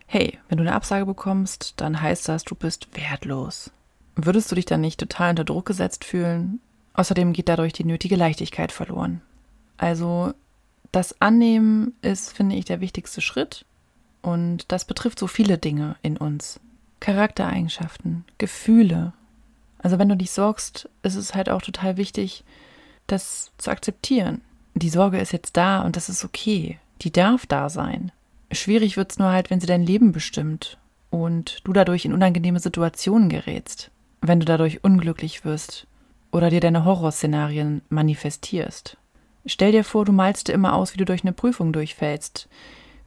hey, 0.07 0.39
wenn 0.49 0.57
du 0.57 0.63
eine 0.63 0.73
Absage 0.73 1.05
bekommst, 1.05 1.75
dann 1.77 2.01
heißt 2.01 2.27
das, 2.27 2.43
du 2.43 2.55
bist 2.55 2.87
wertlos. 2.97 3.71
Würdest 4.15 4.51
du 4.51 4.55
dich 4.55 4.65
dann 4.65 4.81
nicht 4.81 4.99
total 4.99 5.29
unter 5.29 5.43
Druck 5.43 5.67
gesetzt 5.67 6.03
fühlen? 6.03 6.59
Außerdem 6.93 7.31
geht 7.31 7.47
dadurch 7.47 7.73
die 7.73 7.85
nötige 7.85 8.15
Leichtigkeit 8.15 8.71
verloren. 8.71 9.21
Also 9.77 10.33
das 10.91 11.21
Annehmen 11.21 11.93
ist, 12.01 12.35
finde 12.35 12.55
ich, 12.55 12.65
der 12.65 12.81
wichtigste 12.81 13.21
Schritt 13.21 13.65
und 14.21 14.71
das 14.71 14.85
betrifft 14.85 15.19
so 15.19 15.27
viele 15.27 15.57
Dinge 15.57 15.95
in 16.01 16.17
uns. 16.17 16.59
Charaktereigenschaften, 16.99 18.25
Gefühle. 18.37 19.13
Also 19.77 19.99
wenn 19.99 20.09
du 20.09 20.17
dich 20.17 20.31
sorgst, 20.31 20.89
ist 21.03 21.15
es 21.15 21.33
halt 21.33 21.49
auch 21.49 21.61
total 21.61 21.97
wichtig, 21.97 22.43
das 23.07 23.51
zu 23.57 23.71
akzeptieren. 23.71 24.41
Die 24.75 24.89
Sorge 24.89 25.19
ist 25.19 25.31
jetzt 25.31 25.57
da 25.57 25.81
und 25.81 25.95
das 25.95 26.09
ist 26.09 26.23
okay. 26.25 26.77
Die 27.01 27.11
darf 27.11 27.45
da 27.45 27.69
sein. 27.69 28.11
Schwierig 28.51 28.97
wird 28.97 29.11
es 29.11 29.19
nur 29.19 29.29
halt, 29.29 29.49
wenn 29.49 29.59
sie 29.59 29.67
dein 29.67 29.83
Leben 29.83 30.11
bestimmt 30.11 30.77
und 31.09 31.59
du 31.63 31.73
dadurch 31.73 32.05
in 32.05 32.13
unangenehme 32.13 32.59
Situationen 32.59 33.29
gerätst, 33.29 33.91
wenn 34.21 34.39
du 34.39 34.45
dadurch 34.45 34.83
unglücklich 34.83 35.45
wirst 35.45 35.87
oder 36.31 36.49
dir 36.49 36.59
deine 36.59 36.85
Horrorszenarien 36.85 37.81
manifestierst. 37.89 38.97
Stell 39.45 39.71
dir 39.71 39.83
vor, 39.83 40.05
du 40.05 40.11
malst 40.11 40.47
dir 40.47 40.53
immer 40.53 40.73
aus, 40.73 40.93
wie 40.93 40.97
du 40.97 41.05
durch 41.05 41.23
eine 41.23 41.33
Prüfung 41.33 41.73
durchfällst, 41.73 42.49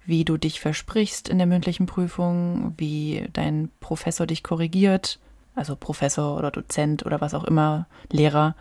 wie 0.05 0.25
du 0.25 0.37
dich 0.37 0.61
versprichst 0.61 1.29
in 1.29 1.39
der 1.39 1.47
mündlichen 1.47 1.87
Prüfung, 1.87 2.75
wie 2.77 3.29
dein 3.33 3.71
Professor 3.81 4.27
dich 4.27 4.43
korrigiert, 4.43 5.19
also 5.55 5.77
Professor 5.77 6.37
oder 6.37 6.51
Dozent 6.51 7.05
oder 7.07 7.21
was 7.21 7.35
auch 7.35 7.45
immer, 7.45 7.87
Lehrer. 8.11 8.57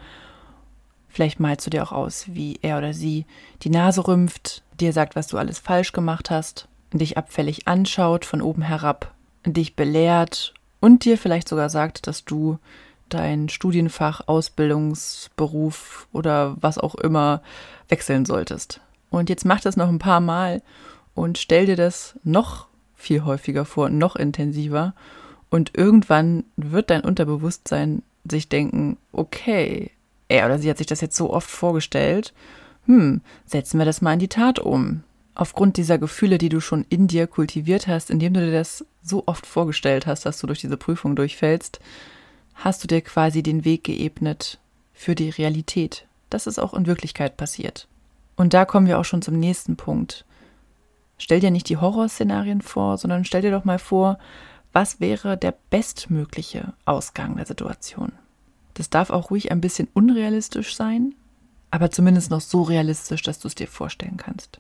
Vielleicht 1.10 1.40
malst 1.40 1.66
du 1.66 1.70
dir 1.70 1.84
auch 1.84 1.92
aus, 1.92 2.26
wie 2.28 2.60
er 2.62 2.78
oder 2.78 2.94
sie 2.94 3.26
die 3.64 3.70
Nase 3.70 4.08
rümpft, 4.08 4.64
dir 4.80 4.94
sagt, 4.94 5.16
was 5.16 5.28
du 5.28 5.38
alles 5.38 5.60
falsch 5.60 5.92
gemacht 5.92 6.30
hast 6.30 6.68
dich 6.98 7.18
abfällig 7.18 7.68
anschaut 7.68 8.26
von 8.26 8.42
oben 8.42 8.62
herab, 8.62 9.14
dich 9.46 9.76
belehrt 9.76 10.54
und 10.80 11.06
dir 11.06 11.18
vielleicht 11.18 11.48
sogar 11.48 11.70
sagt, 11.70 12.08
dass 12.08 12.26
du 12.26 12.60
dein 13.10 13.50
Studienfach, 13.50 14.22
Ausbildungsberuf 14.28 16.08
oder 16.14 16.56
was 16.60 16.78
auch 16.78 16.96
immer 16.96 17.42
wechseln 17.90 18.26
solltest. 18.26 18.80
Und 19.10 19.30
jetzt 19.30 19.46
mach 19.46 19.60
das 19.60 19.76
noch 19.76 19.90
ein 19.90 20.00
paar 20.00 20.22
Mal 20.22 20.62
und 21.16 21.38
stell 21.38 21.66
dir 21.66 21.76
das 21.76 22.16
noch 22.24 22.68
viel 22.96 23.24
häufiger 23.24 23.66
vor, 23.66 23.90
noch 23.90 24.16
intensiver. 24.16 24.94
Und 25.50 25.72
irgendwann 25.76 26.46
wird 26.56 26.90
dein 26.90 27.02
Unterbewusstsein 27.02 28.04
sich 28.30 28.48
denken, 28.48 28.98
okay, 29.12 29.92
er 30.28 30.46
oder 30.46 30.60
sie 30.60 30.70
hat 30.70 30.78
sich 30.78 30.88
das 30.88 31.02
jetzt 31.02 31.18
so 31.18 31.34
oft 31.34 31.50
vorgestellt, 31.50 32.34
hm, 32.86 33.22
setzen 33.46 33.78
wir 33.78 33.86
das 33.86 34.02
mal 34.02 34.14
in 34.14 34.20
die 34.20 34.28
Tat 34.28 34.60
um 34.60 35.04
aufgrund 35.36 35.78
dieser 35.78 35.98
Gefühle, 35.98 36.38
die 36.38 36.50
du 36.50 36.60
schon 36.60 36.86
in 36.90 37.08
dir 37.08 37.28
kultiviert 37.28 37.88
hast, 37.88 38.10
indem 38.10 38.34
du 38.34 38.42
dir 38.42 38.52
das 38.52 38.86
so 39.02 39.24
oft 39.26 39.46
vorgestellt 39.46 40.06
hast, 40.06 40.26
dass 40.26 40.40
du 40.40 40.48
durch 40.48 40.60
diese 40.60 40.78
Prüfung 40.78 41.16
durchfällst, 41.16 41.80
hast 42.56 42.84
du 42.84 42.88
dir 42.88 43.02
quasi 43.02 43.42
den 43.42 43.66
Weg 43.66 43.84
geebnet 43.86 44.60
für 44.94 45.16
die 45.16 45.30
Realität, 45.30 46.06
dass 46.30 46.48
es 46.48 46.60
auch 46.60 46.74
in 46.74 46.86
Wirklichkeit 46.86 47.38
passiert. 47.38 47.88
Und 48.36 48.54
da 48.54 48.66
kommen 48.66 48.88
wir 48.88 49.00
auch 49.00 49.06
schon 49.06 49.22
zum 49.22 49.40
nächsten 49.40 49.78
Punkt. 49.78 50.26
Stell 51.22 51.40
dir 51.40 51.52
nicht 51.52 51.70
die 51.70 51.78
Horrorszenarien 51.78 52.64
vor, 52.64 52.98
sondern 52.98 53.26
stell 53.26 53.44
dir 53.44 53.52
doch 53.52 53.64
mal 53.64 53.78
vor, 53.78 54.18
was 54.74 55.00
wäre 55.00 55.38
der 55.38 55.54
bestmögliche 55.70 56.74
Ausgang 56.86 57.36
der 57.36 57.46
Situation. 57.46 58.14
Das 58.74 58.90
darf 58.90 59.12
auch 59.12 59.30
ruhig 59.30 59.52
ein 59.52 59.62
bisschen 59.62 59.88
unrealistisch 59.94 60.76
sein, 60.76 61.14
aber 61.70 61.92
zumindest 61.92 62.32
noch 62.32 62.42
so 62.42 62.64
realistisch, 62.64 63.22
dass 63.22 63.38
du 63.38 63.50
es 63.50 63.54
dir 63.54 63.68
vorstellen 63.68 64.18
kannst. 64.18 64.60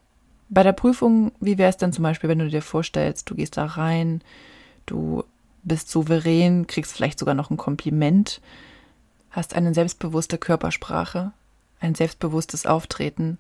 Bei 0.50 0.62
der 0.62 0.74
Prüfung, 0.74 1.32
wie 1.39 1.58
wäre 1.58 1.72
es 1.72 1.77
denn 1.77 1.94
zum 1.94 2.03
Beispiel, 2.03 2.30
wenn 2.30 2.38
du 2.38 2.47
dir 2.47 2.62
vorstellst, 2.62 3.28
du 3.32 3.34
gehst 3.34 3.58
da 3.58 3.65
rein, 3.65 4.21
du 4.86 5.24
bist 5.63 5.89
souverän, 5.89 6.67
kriegst 6.67 6.93
vielleicht 6.93 7.17
sogar 7.17 7.34
noch 7.34 7.50
ein 7.50 7.58
Kompliment, 7.58 8.39
hast 9.32 9.56
eine 9.56 9.74
selbstbewusste 9.74 10.38
Körpersprache, 10.38 11.32
ein 11.80 11.95
selbstbewusstes 11.95 12.67
Auftreten, 12.67 13.39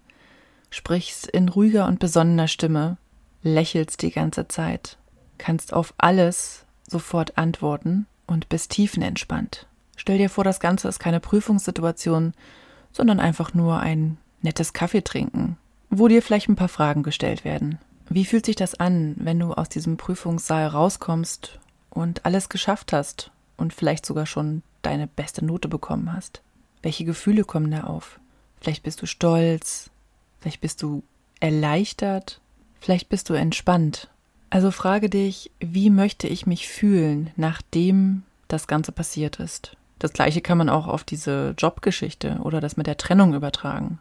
sprichst 0.71 1.27
in 1.27 1.49
ruhiger 1.49 1.85
und 1.85 1.99
besonnener 1.99 2.47
Stimme, 2.47 2.97
lächelst 3.43 4.01
die 4.01 4.11
ganze 4.11 4.47
Zeit, 4.47 4.97
kannst 5.37 5.73
auf 5.73 5.93
alles 5.97 6.65
sofort 6.87 7.37
antworten 7.37 8.05
und 8.27 8.49
bist 8.49 8.71
tiefenentspannt. 8.71 9.67
Stell 9.95 10.17
dir 10.17 10.29
vor, 10.29 10.43
das 10.43 10.59
Ganze 10.59 10.87
ist 10.87 10.99
keine 10.99 11.19
Prüfungssituation, 11.19 12.33
sondern 12.91 13.19
einfach 13.19 13.53
nur 13.53 13.79
ein 13.79 14.17
nettes 14.41 14.73
Kaffee 14.73 15.01
trinken 15.01 15.57
wo 15.91 16.07
dir 16.07 16.23
vielleicht 16.23 16.49
ein 16.49 16.55
paar 16.55 16.69
Fragen 16.69 17.03
gestellt 17.03 17.45
werden. 17.45 17.77
Wie 18.09 18.25
fühlt 18.25 18.45
sich 18.45 18.55
das 18.55 18.75
an, 18.75 19.15
wenn 19.19 19.37
du 19.37 19.53
aus 19.53 19.69
diesem 19.69 19.97
Prüfungssaal 19.97 20.67
rauskommst 20.67 21.59
und 21.89 22.25
alles 22.25 22.49
geschafft 22.49 22.93
hast 22.93 23.31
und 23.57 23.73
vielleicht 23.73 24.05
sogar 24.05 24.25
schon 24.25 24.63
deine 24.81 25.05
beste 25.05 25.45
Note 25.45 25.67
bekommen 25.67 26.11
hast? 26.11 26.41
Welche 26.81 27.05
Gefühle 27.05 27.43
kommen 27.43 27.69
da 27.69 27.83
auf? 27.83 28.19
Vielleicht 28.59 28.83
bist 28.83 29.01
du 29.01 29.05
stolz, 29.05 29.91
vielleicht 30.39 30.61
bist 30.61 30.81
du 30.81 31.03
erleichtert, 31.39 32.39
vielleicht 32.81 33.07
bist 33.07 33.29
du 33.29 33.33
entspannt. 33.33 34.09
Also 34.49 34.71
frage 34.71 35.09
dich, 35.09 35.49
wie 35.59 35.89
möchte 35.89 36.27
ich 36.27 36.45
mich 36.45 36.67
fühlen, 36.67 37.31
nachdem 37.37 38.23
das 38.49 38.67
Ganze 38.67 38.91
passiert 38.91 39.39
ist? 39.39 39.77
Das 39.97 40.11
gleiche 40.11 40.41
kann 40.41 40.57
man 40.57 40.67
auch 40.67 40.87
auf 40.87 41.05
diese 41.05 41.53
Jobgeschichte 41.57 42.39
oder 42.43 42.59
das 42.59 42.75
mit 42.75 42.87
der 42.87 42.97
Trennung 42.97 43.33
übertragen. 43.33 43.99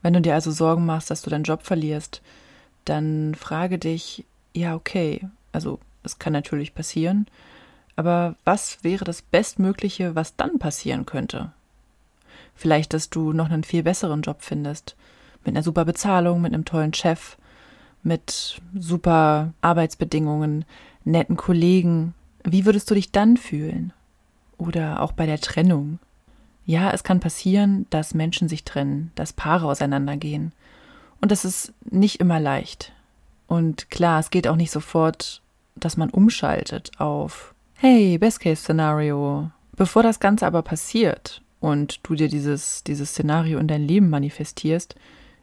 Wenn 0.00 0.14
du 0.14 0.20
dir 0.20 0.34
also 0.34 0.50
Sorgen 0.50 0.84
machst, 0.84 1.10
dass 1.10 1.22
du 1.22 1.30
deinen 1.30 1.44
Job 1.44 1.62
verlierst, 1.62 2.20
dann 2.84 3.36
frage 3.36 3.78
dich, 3.78 4.24
ja, 4.54 4.74
okay, 4.74 5.28
also 5.52 5.78
es 6.02 6.18
kann 6.18 6.32
natürlich 6.32 6.74
passieren, 6.74 7.26
aber 7.94 8.34
was 8.44 8.82
wäre 8.82 9.04
das 9.04 9.22
Bestmögliche, 9.22 10.14
was 10.16 10.34
dann 10.34 10.58
passieren 10.58 11.06
könnte? 11.06 11.52
Vielleicht, 12.54 12.94
dass 12.94 13.10
du 13.10 13.32
noch 13.32 13.50
einen 13.50 13.62
viel 13.62 13.82
besseren 13.82 14.22
Job 14.22 14.38
findest, 14.40 14.96
mit 15.44 15.54
einer 15.54 15.62
super 15.62 15.84
Bezahlung, 15.84 16.40
mit 16.40 16.54
einem 16.54 16.64
tollen 16.64 16.94
Chef, 16.94 17.36
mit 18.02 18.60
super 18.74 19.52
Arbeitsbedingungen, 19.60 20.64
netten 21.04 21.36
Kollegen. 21.36 22.14
Wie 22.44 22.64
würdest 22.64 22.90
du 22.90 22.94
dich 22.94 23.12
dann 23.12 23.36
fühlen? 23.36 23.92
Oder 24.58 25.02
auch 25.02 25.12
bei 25.12 25.26
der 25.26 25.40
Trennung. 25.40 25.98
Ja, 26.64 26.92
es 26.92 27.02
kann 27.02 27.20
passieren, 27.20 27.86
dass 27.90 28.14
Menschen 28.14 28.48
sich 28.48 28.64
trennen, 28.64 29.10
dass 29.14 29.32
Paare 29.32 29.66
auseinandergehen. 29.66 30.52
Und 31.20 31.32
das 31.32 31.44
ist 31.44 31.72
nicht 31.84 32.20
immer 32.20 32.40
leicht. 32.40 32.92
Und 33.46 33.90
klar, 33.90 34.20
es 34.20 34.30
geht 34.30 34.48
auch 34.48 34.56
nicht 34.56 34.70
sofort, 34.70 35.42
dass 35.74 35.96
man 35.96 36.10
umschaltet 36.10 36.92
auf 36.98 37.54
Hey, 37.74 38.16
Best-Case-Szenario. 38.18 39.50
Bevor 39.74 40.02
das 40.02 40.20
Ganze 40.20 40.46
aber 40.46 40.62
passiert 40.62 41.42
und 41.60 42.00
du 42.04 42.14
dir 42.14 42.28
dieses, 42.28 42.84
dieses 42.84 43.10
Szenario 43.10 43.58
in 43.58 43.66
dein 43.66 43.82
Leben 43.82 44.08
manifestierst, 44.08 44.94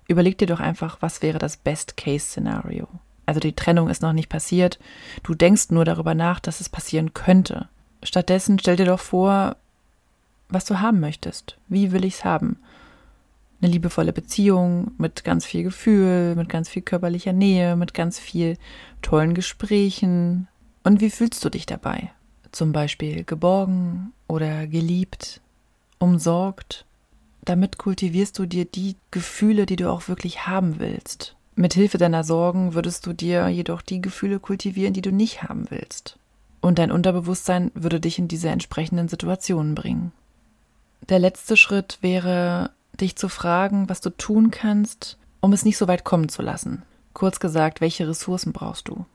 überleg 0.09 0.37
dir 0.37 0.47
doch 0.47 0.59
einfach, 0.59 0.97
was 1.01 1.21
wäre 1.21 1.39
das 1.39 1.55
Best-Case-Szenario. 1.57 2.87
Also 3.25 3.39
die 3.39 3.53
Trennung 3.53 3.89
ist 3.89 4.01
noch 4.01 4.11
nicht 4.11 4.27
passiert, 4.27 4.79
du 5.23 5.35
denkst 5.35 5.69
nur 5.69 5.85
darüber 5.85 6.15
nach, 6.15 6.39
dass 6.39 6.59
es 6.59 6.67
passieren 6.67 7.13
könnte. 7.13 7.69
Stattdessen 8.01 8.57
stell 8.57 8.75
dir 8.75 8.85
doch 8.85 8.99
vor, 8.99 9.55
was 10.49 10.65
du 10.65 10.79
haben 10.79 10.99
möchtest. 10.99 11.57
Wie 11.67 11.91
will 11.91 12.05
ich's 12.05 12.25
haben? 12.25 12.57
Eine 13.61 13.71
liebevolle 13.71 14.13
Beziehung 14.13 14.91
mit 14.97 15.23
ganz 15.23 15.45
viel 15.45 15.63
Gefühl, 15.63 16.35
mit 16.35 16.49
ganz 16.49 16.69
viel 16.69 16.81
körperlicher 16.81 17.33
Nähe, 17.33 17.75
mit 17.75 17.93
ganz 17.93 18.17
viel 18.17 18.57
tollen 19.03 19.35
Gesprächen. 19.35 20.47
Und 20.83 21.01
wie 21.01 21.11
fühlst 21.11 21.45
du 21.45 21.49
dich 21.49 21.67
dabei? 21.67 22.11
Zum 22.51 22.71
Beispiel 22.71 23.25
geborgen 23.25 24.11
oder 24.27 24.65
geliebt, 24.65 25.41
umsorgt. 25.99 26.85
Damit 27.49 27.79
kultivierst 27.79 28.37
du 28.37 28.45
dir 28.45 28.65
die 28.65 28.95
Gefühle, 29.09 29.65
die 29.65 29.75
du 29.75 29.89
auch 29.89 30.07
wirklich 30.07 30.45
haben 30.45 30.77
willst. 30.77 31.35
Mit 31.55 31.73
Hilfe 31.73 31.97
deiner 31.97 32.23
Sorgen 32.23 32.75
würdest 32.75 33.07
du 33.07 33.13
dir 33.13 33.47
jedoch 33.47 33.81
die 33.81 34.01
Gefühle 34.01 34.39
kultivieren, 34.39 34.93
die 34.93 35.01
du 35.01 35.11
nicht 35.11 35.41
haben 35.41 35.65
willst. 35.71 36.19
Und 36.61 36.77
dein 36.77 36.91
Unterbewusstsein 36.91 37.71
würde 37.73 37.99
dich 37.99 38.19
in 38.19 38.27
diese 38.27 38.49
entsprechenden 38.49 39.07
Situationen 39.07 39.73
bringen. 39.73 40.11
Der 41.09 41.17
letzte 41.17 41.57
Schritt 41.57 41.97
wäre, 42.01 42.69
dich 43.01 43.15
zu 43.15 43.29
fragen, 43.29 43.89
was 43.89 43.99
du 43.99 44.11
tun 44.11 44.51
kannst, 44.51 45.17
um 45.41 45.51
es 45.51 45.65
nicht 45.65 45.79
so 45.79 45.87
weit 45.87 46.03
kommen 46.03 46.29
zu 46.29 46.43
lassen. 46.43 46.83
Kurz 47.13 47.39
gesagt, 47.39 47.81
welche 47.81 48.07
Ressourcen 48.07 48.53
brauchst 48.53 48.89
du? 48.89 49.07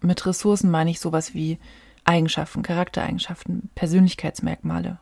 Mit 0.00 0.24
Ressourcen 0.24 0.70
meine 0.70 0.92
ich 0.92 1.00
sowas 1.00 1.34
wie 1.34 1.58
Eigenschaften, 2.04 2.62
Charaktereigenschaften, 2.62 3.70
Persönlichkeitsmerkmale. 3.74 5.00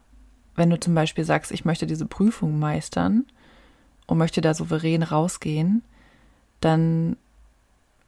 Wenn 0.60 0.68
du 0.68 0.78
zum 0.78 0.94
Beispiel 0.94 1.24
sagst, 1.24 1.52
ich 1.52 1.64
möchte 1.64 1.86
diese 1.86 2.04
Prüfung 2.04 2.58
meistern 2.58 3.24
und 4.06 4.18
möchte 4.18 4.42
da 4.42 4.52
souverän 4.52 5.02
rausgehen, 5.02 5.80
dann 6.60 7.16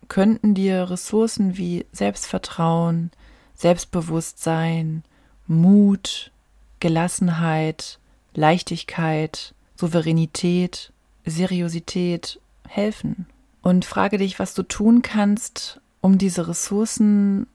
könnten 0.09 0.53
dir 0.53 0.91
Ressourcen 0.91 1.57
wie 1.57 1.87
Selbstvertrauen, 1.93 3.11
Selbstbewusstsein, 3.55 5.03
Mut, 5.47 6.31
Gelassenheit, 6.79 7.99
Leichtigkeit, 8.35 9.55
Souveränität, 9.75 10.93
Seriosität 11.25 12.39
helfen. 12.69 13.25
Und 13.63 13.87
frage 13.87 14.19
dich, 14.19 14.39
was 14.39 14.53
du 14.53 14.63
tun 14.63 15.01
kannst, 15.01 15.81
um 16.03 16.19
diese 16.19 16.49
Ressourcen 16.49 17.47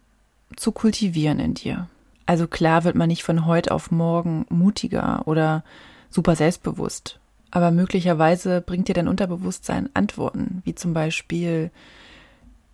zu 0.55 0.71
kultivieren 0.71 1.37
in 1.37 1.53
dir. 1.53 1.87
Also 2.27 2.45
klar 2.45 2.83
wird 2.83 2.95
man 2.95 3.07
nicht 3.07 3.23
von 3.23 3.45
heute 3.45 3.71
auf 3.71 3.89
morgen 3.89 4.45
mutiger 4.49 5.25
oder 5.25 5.63
super 6.09 6.35
selbstbewusst. 6.35 7.19
Aber 7.51 7.71
möglicherweise 7.71 8.61
bringt 8.61 8.89
dir 8.89 8.93
dein 8.93 9.07
Unterbewusstsein 9.07 9.89
Antworten, 9.93 10.61
wie 10.65 10.75
zum 10.75 10.93
Beispiel 10.93 11.71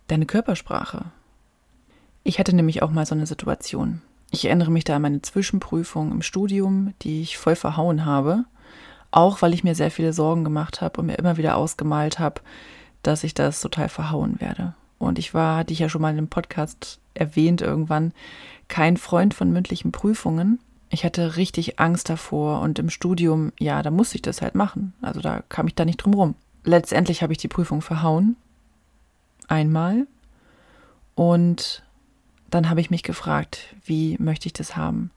deine 0.08 0.26
Körpersprache. 0.26 1.06
Ich 2.24 2.38
hatte 2.40 2.54
nämlich 2.54 2.82
auch 2.82 2.90
mal 2.90 3.06
so 3.06 3.14
eine 3.14 3.26
Situation. 3.26 4.02
Ich 4.32 4.44
erinnere 4.44 4.72
mich 4.72 4.82
da 4.82 4.96
an 4.96 5.02
meine 5.02 5.22
Zwischenprüfung 5.22 6.10
im 6.10 6.22
Studium, 6.22 6.92
die 7.02 7.22
ich 7.22 7.38
voll 7.38 7.54
verhauen 7.54 8.04
habe. 8.04 8.44
Auch 9.12 9.40
weil 9.40 9.54
ich 9.54 9.62
mir 9.62 9.76
sehr 9.76 9.92
viele 9.92 10.12
Sorgen 10.12 10.42
gemacht 10.42 10.80
habe 10.80 11.00
und 11.00 11.06
mir 11.06 11.18
immer 11.18 11.36
wieder 11.36 11.56
ausgemalt 11.56 12.18
habe, 12.18 12.40
dass 13.04 13.22
ich 13.22 13.34
das 13.34 13.60
total 13.60 13.88
verhauen 13.88 14.40
werde. 14.40 14.74
Und 14.98 15.20
ich 15.20 15.34
war, 15.34 15.58
hatte 15.58 15.72
ich 15.72 15.78
ja 15.78 15.88
schon 15.88 16.02
mal 16.02 16.10
in 16.10 16.18
einem 16.18 16.28
Podcast 16.28 16.98
erwähnt 17.14 17.60
irgendwann, 17.60 18.12
kein 18.68 18.96
Freund 18.96 19.34
von 19.34 19.52
mündlichen 19.52 19.92
Prüfungen. 19.92 20.58
Ich 20.90 21.04
hatte 21.04 21.36
richtig 21.36 21.80
Angst 21.80 22.08
davor 22.08 22.60
und 22.60 22.78
im 22.78 22.90
Studium, 22.90 23.52
ja, 23.58 23.82
da 23.82 23.90
musste 23.90 24.16
ich 24.16 24.22
das 24.22 24.42
halt 24.42 24.54
machen. 24.54 24.94
Also 25.02 25.20
da 25.20 25.42
kam 25.48 25.66
ich 25.66 25.74
da 25.74 25.84
nicht 25.84 25.96
drum 25.96 26.14
rum. 26.14 26.34
Letztendlich 26.64 27.22
habe 27.22 27.32
ich 27.32 27.38
die 27.38 27.48
Prüfung 27.48 27.82
verhauen. 27.82 28.36
Einmal. 29.48 30.06
Und 31.14 31.82
dann 32.50 32.70
habe 32.70 32.80
ich 32.80 32.90
mich 32.90 33.02
gefragt, 33.02 33.74
wie 33.84 34.16
möchte 34.18 34.46
ich 34.46 34.52
das 34.52 34.76
haben? 34.76 35.10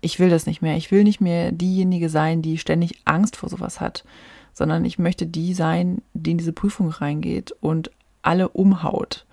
Ich 0.00 0.18
will 0.18 0.30
das 0.30 0.46
nicht 0.46 0.62
mehr. 0.62 0.76
Ich 0.76 0.90
will 0.90 1.04
nicht 1.04 1.20
mehr 1.20 1.52
diejenige 1.52 2.08
sein, 2.08 2.42
die 2.42 2.58
ständig 2.58 3.00
Angst 3.04 3.36
vor 3.36 3.48
sowas 3.48 3.80
hat, 3.80 4.04
sondern 4.52 4.84
ich 4.84 4.98
möchte 4.98 5.26
die 5.26 5.54
sein, 5.54 6.02
die 6.14 6.32
in 6.32 6.38
diese 6.38 6.52
Prüfung 6.52 6.88
reingeht 6.88 7.52
und 7.60 7.90
alle 8.22 8.48
umhaut. 8.48 9.26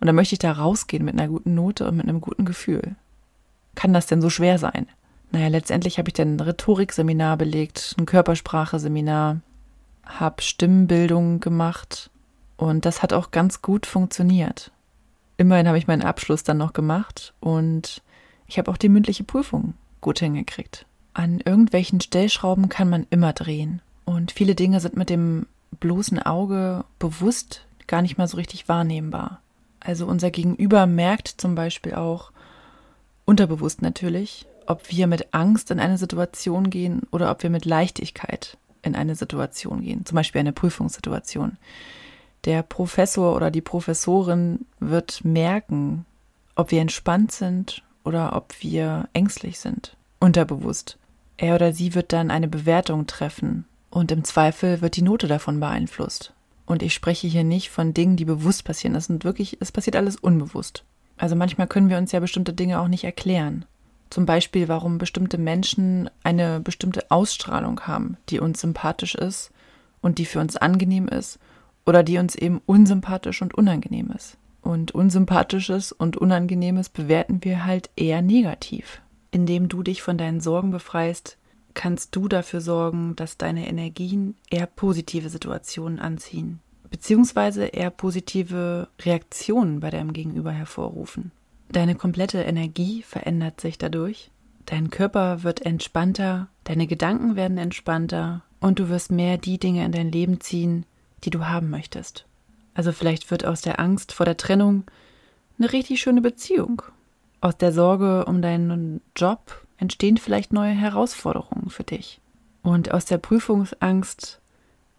Und 0.00 0.06
dann 0.06 0.16
möchte 0.16 0.34
ich 0.34 0.38
da 0.38 0.52
rausgehen 0.52 1.04
mit 1.04 1.14
einer 1.14 1.28
guten 1.28 1.54
Note 1.54 1.86
und 1.88 1.96
mit 1.96 2.08
einem 2.08 2.20
guten 2.20 2.44
Gefühl. 2.44 2.96
Kann 3.74 3.92
das 3.92 4.06
denn 4.06 4.22
so 4.22 4.30
schwer 4.30 4.58
sein? 4.58 4.86
Naja, 5.30 5.48
letztendlich 5.48 5.98
habe 5.98 6.08
ich 6.08 6.14
dann 6.14 6.36
ein 6.36 6.40
Rhetorikseminar 6.40 7.36
belegt, 7.36 7.96
ein 7.98 8.06
Körpersprache-Seminar, 8.06 9.40
habe 10.04 10.42
Stimmbildung 10.42 11.40
gemacht 11.40 12.10
und 12.56 12.84
das 12.84 13.02
hat 13.02 13.12
auch 13.12 13.30
ganz 13.30 13.62
gut 13.62 13.86
funktioniert. 13.86 14.70
Immerhin 15.36 15.66
habe 15.66 15.78
ich 15.78 15.88
meinen 15.88 16.02
Abschluss 16.02 16.44
dann 16.44 16.58
noch 16.58 16.72
gemacht 16.72 17.34
und 17.40 18.02
ich 18.46 18.58
habe 18.58 18.70
auch 18.70 18.76
die 18.76 18.88
mündliche 18.88 19.24
Prüfung 19.24 19.74
gut 20.00 20.20
hingekriegt. 20.20 20.86
An 21.14 21.40
irgendwelchen 21.40 22.00
Stellschrauben 22.00 22.68
kann 22.68 22.88
man 22.88 23.06
immer 23.10 23.32
drehen 23.32 23.82
und 24.04 24.30
viele 24.30 24.54
Dinge 24.54 24.80
sind 24.80 24.96
mit 24.96 25.10
dem 25.10 25.46
bloßen 25.80 26.20
Auge 26.20 26.84
bewusst 26.98 27.66
gar 27.86 28.02
nicht 28.02 28.18
mal 28.18 28.28
so 28.28 28.36
richtig 28.36 28.68
wahrnehmbar. 28.68 29.40
Also 29.80 30.06
unser 30.06 30.30
Gegenüber 30.30 30.86
merkt 30.86 31.28
zum 31.28 31.54
Beispiel 31.54 31.94
auch, 31.94 32.32
unterbewusst 33.24 33.82
natürlich, 33.82 34.46
ob 34.66 34.90
wir 34.90 35.06
mit 35.06 35.34
Angst 35.34 35.70
in 35.70 35.80
eine 35.80 35.98
Situation 35.98 36.70
gehen 36.70 37.02
oder 37.10 37.30
ob 37.30 37.42
wir 37.42 37.50
mit 37.50 37.64
Leichtigkeit 37.64 38.56
in 38.82 38.94
eine 38.94 39.14
Situation 39.14 39.82
gehen, 39.82 40.04
zum 40.04 40.16
Beispiel 40.16 40.40
eine 40.40 40.52
Prüfungssituation. 40.52 41.56
Der 42.44 42.62
Professor 42.62 43.34
oder 43.34 43.50
die 43.50 43.62
Professorin 43.62 44.66
wird 44.78 45.24
merken, 45.24 46.04
ob 46.54 46.70
wir 46.70 46.80
entspannt 46.80 47.32
sind 47.32 47.82
oder 48.04 48.36
ob 48.36 48.54
wir 48.60 49.08
ängstlich 49.14 49.58
sind, 49.58 49.96
unterbewusst. 50.20 50.98
Er 51.36 51.54
oder 51.54 51.72
sie 51.72 51.94
wird 51.94 52.12
dann 52.12 52.30
eine 52.30 52.48
Bewertung 52.48 53.06
treffen 53.06 53.64
und 53.90 54.12
im 54.12 54.24
Zweifel 54.24 54.80
wird 54.82 54.96
die 54.96 55.02
Note 55.02 55.26
davon 55.26 55.58
beeinflusst. 55.58 56.32
Und 56.66 56.82
ich 56.82 56.94
spreche 56.94 57.26
hier 57.26 57.44
nicht 57.44 57.70
von 57.70 57.92
Dingen, 57.92 58.16
die 58.16 58.24
bewusst 58.24 58.64
passieren. 58.64 58.94
Das 58.94 59.06
sind 59.06 59.24
wirklich, 59.24 59.58
es 59.60 59.72
passiert 59.72 59.96
alles 59.96 60.16
unbewusst. 60.16 60.84
Also 61.16 61.36
manchmal 61.36 61.66
können 61.66 61.88
wir 61.88 61.98
uns 61.98 62.12
ja 62.12 62.20
bestimmte 62.20 62.52
Dinge 62.52 62.80
auch 62.80 62.88
nicht 62.88 63.04
erklären. 63.04 63.64
Zum 64.10 64.26
Beispiel, 64.26 64.68
warum 64.68 64.98
bestimmte 64.98 65.38
Menschen 65.38 66.08
eine 66.22 66.60
bestimmte 66.60 67.10
Ausstrahlung 67.10 67.80
haben, 67.80 68.16
die 68.28 68.40
uns 68.40 68.60
sympathisch 68.60 69.14
ist 69.14 69.50
und 70.00 70.18
die 70.18 70.26
für 70.26 70.40
uns 70.40 70.56
angenehm 70.56 71.08
ist 71.08 71.38
oder 71.86 72.02
die 72.02 72.18
uns 72.18 72.34
eben 72.34 72.60
unsympathisch 72.66 73.42
und 73.42 73.54
unangenehm 73.54 74.10
ist. 74.14 74.36
Und 74.62 74.92
unsympathisches 74.92 75.92
und 75.92 76.16
unangenehmes 76.16 76.88
bewerten 76.88 77.44
wir 77.44 77.64
halt 77.64 77.90
eher 77.96 78.22
negativ. 78.22 79.02
Indem 79.30 79.68
du 79.68 79.82
dich 79.82 80.02
von 80.02 80.16
deinen 80.16 80.40
Sorgen 80.40 80.70
befreist, 80.70 81.36
kannst 81.74 82.16
du 82.16 82.28
dafür 82.28 82.60
sorgen, 82.60 83.16
dass 83.16 83.36
deine 83.36 83.68
Energien 83.68 84.36
eher 84.48 84.66
positive 84.66 85.28
Situationen 85.28 85.98
anziehen, 85.98 86.60
beziehungsweise 86.94 87.64
eher 87.64 87.90
positive 87.90 88.86
Reaktionen 89.00 89.80
bei 89.80 89.90
deinem 89.90 90.12
Gegenüber 90.12 90.52
hervorrufen. 90.52 91.32
Deine 91.68 91.96
komplette 91.96 92.42
Energie 92.42 93.02
verändert 93.02 93.60
sich 93.60 93.78
dadurch, 93.78 94.30
dein 94.66 94.90
Körper 94.90 95.42
wird 95.42 95.66
entspannter, 95.66 96.46
deine 96.62 96.86
Gedanken 96.86 97.34
werden 97.34 97.58
entspannter 97.58 98.42
und 98.60 98.78
du 98.78 98.90
wirst 98.90 99.10
mehr 99.10 99.38
die 99.38 99.58
Dinge 99.58 99.84
in 99.84 99.90
dein 99.90 100.12
Leben 100.12 100.40
ziehen, 100.40 100.86
die 101.24 101.30
du 101.30 101.48
haben 101.48 101.68
möchtest. 101.68 102.26
Also 102.74 102.92
vielleicht 102.92 103.28
wird 103.32 103.44
aus 103.44 103.60
der 103.60 103.80
Angst 103.80 104.12
vor 104.12 104.24
der 104.24 104.36
Trennung 104.36 104.84
eine 105.58 105.72
richtig 105.72 106.00
schöne 106.00 106.20
Beziehung. 106.20 106.80
Aus 107.40 107.56
der 107.56 107.72
Sorge 107.72 108.24
um 108.26 108.40
deinen 108.40 109.00
Job 109.16 109.66
entstehen 109.78 110.16
vielleicht 110.16 110.52
neue 110.52 110.70
Herausforderungen 110.70 111.70
für 111.70 111.82
dich. 111.82 112.20
Und 112.62 112.92
aus 112.92 113.04
der 113.04 113.18
Prüfungsangst 113.18 114.40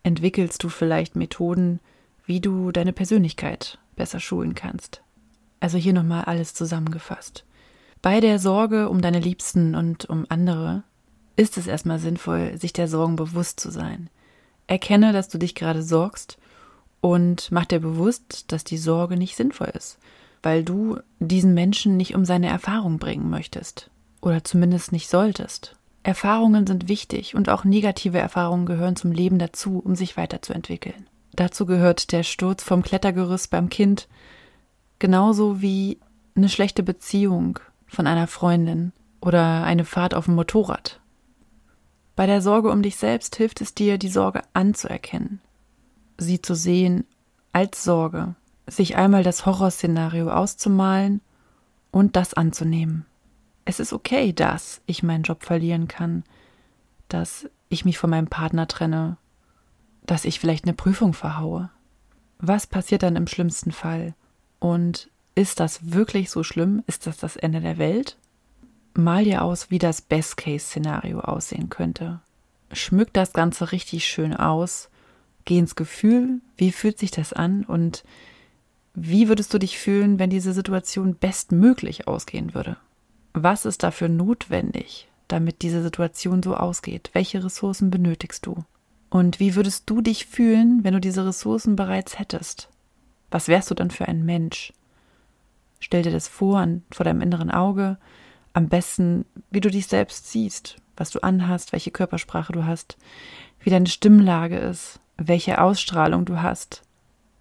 entwickelst 0.06 0.64
du 0.64 0.70
vielleicht 0.70 1.16
Methoden, 1.16 1.80
wie 2.26 2.40
du 2.40 2.72
deine 2.72 2.94
Persönlichkeit 2.94 3.80
besser 3.96 4.20
schulen 4.20 4.54
kannst. 4.54 5.02
Also 5.60 5.80
hier 5.80 5.94
nochmal 5.94 6.26
alles 6.26 6.54
zusammengefasst. 6.54 7.44
Bei 8.04 8.20
der 8.20 8.38
Sorge 8.38 8.90
um 8.90 9.02
deine 9.02 9.20
Liebsten 9.20 9.74
und 9.74 10.06
um 10.06 10.28
andere 10.30 10.84
ist 11.38 11.58
es 11.58 11.66
erstmal 11.66 11.98
sinnvoll, 11.98 12.56
sich 12.58 12.72
der 12.72 12.88
Sorgen 12.88 13.16
bewusst 13.16 13.60
zu 13.60 13.72
sein. 13.72 14.12
Erkenne, 14.68 15.12
dass 15.12 15.28
du 15.28 15.40
dich 15.40 15.56
gerade 15.56 15.82
sorgst 15.82 16.38
und 17.02 17.52
mach 17.52 17.66
dir 17.66 17.80
bewusst, 17.80 18.52
dass 18.52 18.64
die 18.64 18.78
Sorge 18.78 19.18
nicht 19.18 19.36
sinnvoll 19.36 19.72
ist, 19.74 19.98
weil 20.44 20.64
du 20.64 21.00
diesen 21.20 21.56
Menschen 21.56 21.98
nicht 21.98 22.14
um 22.14 22.26
seine 22.26 22.48
Erfahrung 22.48 23.00
bringen 23.00 23.32
möchtest 23.32 23.90
oder 24.22 24.44
zumindest 24.44 24.92
nicht 24.92 25.10
solltest. 25.10 25.76
Erfahrungen 26.06 26.68
sind 26.68 26.88
wichtig 26.88 27.34
und 27.34 27.50
auch 27.50 27.64
negative 27.64 28.20
Erfahrungen 28.20 28.68
gehören 28.68 28.96
zum 28.96 29.12
Leben 29.12 29.40
dazu, 29.40 29.80
um 29.80 29.96
sich 29.96 30.18
weiterzuentwickeln. 30.18 31.08
Dazu 31.34 31.66
gehört 31.66 32.12
der 32.12 32.22
Sturz 32.22 32.64
vom 32.64 32.84
Klettergerüst 32.84 33.50
beim 33.50 33.70
Kind, 33.70 34.08
genauso 35.00 35.64
wie 35.64 36.00
eine 36.36 36.48
schlechte 36.48 36.84
Beziehung 36.84 37.58
von 37.88 38.06
einer 38.06 38.28
Freundin 38.28 38.94
oder 39.20 39.64
eine 39.64 39.84
Fahrt 39.84 40.14
auf 40.14 40.26
dem 40.26 40.36
Motorrad. 40.36 41.02
Bei 42.16 42.28
der 42.28 42.44
Sorge 42.44 42.70
um 42.70 42.84
dich 42.84 42.98
selbst 42.98 43.36
hilft 43.36 43.60
es 43.62 43.74
dir, 43.74 43.98
die 43.98 44.10
Sorge 44.10 44.44
anzuerkennen, 44.54 45.42
sie 46.20 46.40
zu 46.40 46.54
sehen 46.54 47.06
als 47.52 47.84
Sorge, 47.84 48.36
sich 48.68 48.96
einmal 48.96 49.24
das 49.24 49.48
Horrorszenario 49.48 50.30
auszumalen 50.30 51.22
und 51.90 52.16
das 52.16 52.36
anzunehmen 52.36 53.08
es 53.66 53.80
ist 53.80 53.94
okay, 53.94 54.32
dass 54.32 54.82
ich 54.86 55.04
meinen 55.04 55.24
Job 55.24 55.44
verlieren 55.44 55.88
kann, 55.88 56.24
dass 57.10 57.50
ich 57.70 57.84
mich 57.84 57.98
von 57.98 58.10
meinem 58.12 58.28
Partner 58.28 58.68
trenne, 58.68 59.18
dass 60.06 60.26
ich 60.26 60.40
vielleicht 60.40 60.66
eine 60.66 60.74
Prüfung 60.74 61.14
verhaue. 61.14 61.70
Was 62.38 62.68
passiert 62.68 63.04
dann 63.04 63.16
im 63.16 63.28
schlimmsten 63.28 63.72
Fall? 63.72 64.14
Und 64.60 65.10
ist 65.34 65.60
das 65.60 65.92
wirklich 65.92 66.30
so 66.30 66.44
schlimm? 66.44 66.84
Ist 66.86 67.08
das 67.08 67.18
das 67.18 67.36
Ende 67.36 67.60
der 67.60 67.78
Welt? 67.78 68.18
Mal 68.94 69.26
dir 69.26 69.44
aus, 69.44 69.72
wie 69.72 69.80
das 69.80 70.02
Best-Case-Szenario 70.02 71.20
aussehen 71.20 71.70
könnte. 71.70 72.22
Schmück 72.72 73.12
das 73.14 73.34
Ganze 73.34 73.72
richtig 73.72 74.06
schön 74.06 74.34
aus. 74.36 74.90
Geh 75.44 75.58
ins 75.58 75.76
Gefühl, 75.76 76.40
wie 76.56 76.72
fühlt 76.72 76.98
sich 76.98 77.12
das 77.12 77.34
an 77.34 77.66
und 77.66 78.04
wie 78.94 79.28
würdest 79.28 79.54
du 79.54 79.58
dich 79.58 79.78
fühlen, 79.78 80.20
wenn 80.20 80.30
diese 80.30 80.54
Situation 80.54 81.16
bestmöglich 81.16 82.08
ausgehen 82.08 82.54
würde? 82.54 82.78
Was 83.38 83.66
ist 83.66 83.84
dafür 83.84 84.08
notwendig, 84.08 85.10
damit 85.28 85.62
diese 85.62 85.84
Situation 85.84 86.42
so 86.42 86.56
ausgeht? 86.56 87.10
Welche 87.12 87.44
Ressourcen 87.44 87.92
benötigst 87.92 88.46
du? 88.46 88.64
Und 89.10 89.42
wie 89.42 89.56
würdest 89.56 89.90
du 89.90 90.00
dich 90.00 90.26
fühlen, 90.26 90.86
wenn 90.86 90.94
du 90.94 91.02
diese 91.02 91.26
Ressourcen 91.26 91.76
bereits 91.76 92.18
hättest? 92.18 92.70
Was 93.32 93.50
wärst 93.50 93.70
du 93.70 93.76
dann 93.76 93.92
für 93.92 94.08
ein 94.08 94.24
Mensch? 94.24 94.72
Stell 95.82 96.04
dir 96.04 96.14
das 96.14 96.30
vor, 96.30 96.60
an, 96.60 96.84
vor 96.92 97.04
deinem 97.04 97.20
inneren 97.20 97.52
Auge, 97.52 97.98
am 98.54 98.70
besten, 98.70 99.26
wie 99.52 99.60
du 99.60 99.70
dich 99.70 99.88
selbst 99.88 100.32
siehst, 100.32 100.78
was 100.96 101.10
du 101.10 101.20
anhast, 101.20 101.74
welche 101.74 101.92
Körpersprache 101.92 102.54
du 102.54 102.66
hast, 102.66 102.98
wie 103.60 103.70
deine 103.70 103.88
Stimmlage 103.88 104.58
ist, 104.58 105.02
welche 105.18 105.60
Ausstrahlung 105.60 106.24
du 106.24 106.42
hast 106.42 106.84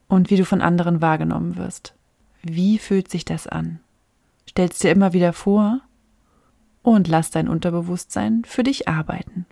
und 0.09 0.29
wie 0.31 0.37
du 0.37 0.45
von 0.45 0.61
anderen 0.61 1.01
wahrgenommen 1.01 1.57
wirst. 1.57 1.95
Wie 2.43 2.79
fühlt 2.79 3.09
sich 3.09 3.25
das 3.25 3.47
an? 3.47 3.79
stellst 4.55 4.85
dir 4.85 4.93
immer 4.93 5.13
wieder 5.13 5.33
vor 5.33 5.81
und 6.85 7.09
lass 7.09 7.31
dein 7.31 7.49
Unterbewusstsein 7.49 8.43
für 8.47 8.63
dich 8.63 8.87
arbeiten. 8.87 9.47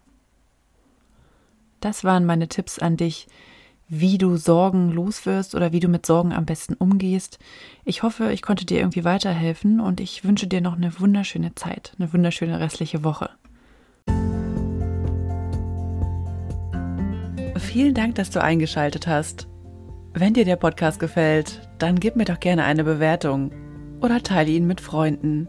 Das 1.80 2.04
waren 2.04 2.24
meine 2.24 2.46
Tipps 2.46 2.78
an 2.78 2.96
dich, 2.96 3.26
wie 3.88 4.18
du 4.18 4.36
Sorgen 4.36 4.92
loswirst 4.92 5.54
oder 5.54 5.72
wie 5.72 5.80
du 5.80 5.88
mit 5.88 6.06
Sorgen 6.06 6.32
am 6.32 6.44
besten 6.44 6.74
umgehst. 6.74 7.38
Ich 7.84 8.02
hoffe, 8.02 8.32
ich 8.32 8.42
konnte 8.42 8.64
dir 8.64 8.78
irgendwie 8.78 9.04
weiterhelfen 9.04 9.80
und 9.80 10.00
ich 10.00 10.24
wünsche 10.24 10.46
dir 10.46 10.60
noch 10.60 10.76
eine 10.76 11.00
wunderschöne 11.00 11.54
Zeit, 11.54 11.94
eine 11.98 12.12
wunderschöne 12.12 12.60
restliche 12.60 13.02
Woche. 13.02 13.30
Vielen 17.56 17.94
Dank, 17.94 18.14
dass 18.16 18.30
du 18.30 18.42
eingeschaltet 18.42 19.06
hast. 19.06 19.48
Wenn 20.12 20.34
dir 20.34 20.44
der 20.44 20.56
Podcast 20.56 21.00
gefällt, 21.00 21.68
dann 21.78 21.98
gib 21.98 22.16
mir 22.16 22.26
doch 22.26 22.40
gerne 22.40 22.64
eine 22.64 22.84
Bewertung 22.84 23.50
oder 24.02 24.22
teile 24.22 24.50
ihn 24.50 24.66
mit 24.66 24.82
Freunden. 24.82 25.48